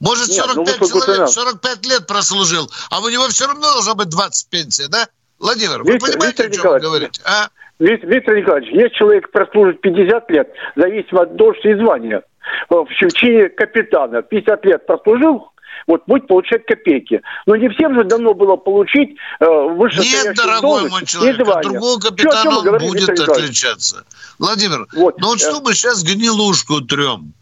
Может, 0.00 0.28
Нет, 0.28 0.44
45 0.44 0.80
ну, 0.80 0.88
человек 0.88 1.28
45 1.28 1.86
лет 1.86 2.06
прослужил, 2.06 2.70
а 2.90 3.00
у 3.00 3.08
него 3.08 3.28
все 3.28 3.46
равно 3.46 3.72
должна 3.72 3.94
быть 3.94 4.08
20 4.08 4.50
пенсия, 4.50 4.88
да? 4.88 5.06
Владимир, 5.38 5.82
вы 5.82 5.92
Виктор, 5.92 6.10
понимаете, 6.10 6.42
Виктор 6.44 6.60
о 6.60 6.62
чем 6.62 6.72
вы 6.72 6.80
говорите, 6.80 7.22
а? 7.24 7.48
Виктор 7.78 8.36
Николаевич, 8.36 8.72
есть 8.72 8.94
человек 8.94 9.30
прослужит 9.30 9.80
50 9.80 10.30
лет, 10.30 10.48
зависимо 10.76 11.22
от 11.22 11.36
должности 11.36 11.68
и 11.68 11.74
звания. 11.74 12.22
В 12.68 12.86
чине 13.14 13.48
капитана 13.48 14.22
50 14.22 14.64
лет 14.64 14.86
прослужил, 14.86 15.50
вот 15.86 16.02
будет 16.06 16.26
получать 16.26 16.64
копейки. 16.66 17.20
Но 17.46 17.56
не 17.56 17.68
всем 17.68 17.94
же 17.94 18.04
давно 18.04 18.34
было 18.34 18.56
получить 18.56 19.16
э, 19.40 19.44
выше 19.44 20.00
Нет, 20.00 20.36
дорогой 20.36 20.88
мой 20.88 21.04
человек, 21.04 21.46
от 21.46 21.62
другого 21.62 22.00
капитана 22.00 22.40
Что, 22.40 22.58
он 22.58 22.64
говорим, 22.64 22.88
будет 22.88 23.20
отличаться. 23.20 24.04
Владимир, 24.38 24.86
вот, 24.94 25.18
ну 25.20 25.28
вот 25.28 25.36
э... 25.36 25.40
что 25.40 25.60
мы 25.60 25.74
сейчас 25.74 26.02
гнилушку 26.02 26.80
трем? 26.82 27.32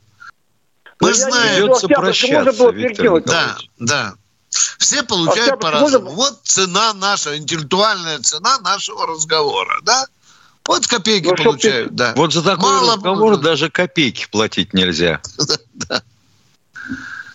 Мы 1.00 1.09
ну, 1.09 1.14
знаем. 1.14 1.62
Придется 1.62 1.88
прощаться, 1.88 2.70
Виктор 2.70 3.22
Да, 3.22 3.57
да. 3.78 4.14
Все 4.78 5.03
получают 5.03 5.61
по-разному. 5.61 6.11
Вот 6.11 6.40
цена 6.42 6.92
наша, 6.94 7.36
интеллектуальная 7.38 8.18
цена 8.18 8.59
нашего 8.59 9.07
разговора, 9.07 9.80
да? 9.82 10.07
Вот 10.67 10.87
копейки 10.87 11.27
ну, 11.27 11.37
получают, 11.37 11.91
ты... 11.91 11.95
да. 11.95 12.13
Вот 12.17 12.33
за 12.33 12.43
такой 12.43 12.71
Мало 12.71 12.95
разговор 12.97 13.33
будет. 13.33 13.43
даже 13.43 13.71
копейки 13.71 14.27
платить 14.31 14.73
нельзя. 14.73 15.21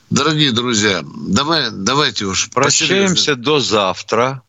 Дорогие 0.09 0.51
друзья, 0.53 1.01
давай, 1.03 1.69
давайте 1.71 2.25
уж. 2.25 2.49
Прощаемся 2.49 3.35
до 3.35 3.59
завтра. 3.59 4.41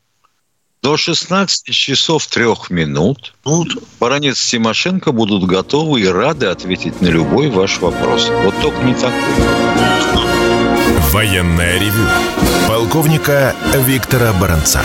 До 0.80 0.96
16 0.96 1.74
часов 1.74 2.28
трех 2.28 2.70
минут 2.70 3.34
вот. 3.42 3.66
Баранец 3.98 4.40
Тимошенко 4.40 5.10
будут 5.10 5.44
готовы 5.44 6.02
и 6.02 6.06
рады 6.06 6.46
ответить 6.46 7.00
на 7.00 7.08
любой 7.08 7.50
ваш 7.50 7.80
вопрос. 7.80 8.30
Вот 8.44 8.54
только 8.62 8.80
не 8.84 8.94
такой. 8.94 9.12
Военная 11.10 11.80
ревю. 11.80 12.06
Полковника 12.68 13.56
Виктора 13.74 14.32
Баранца. 14.34 14.82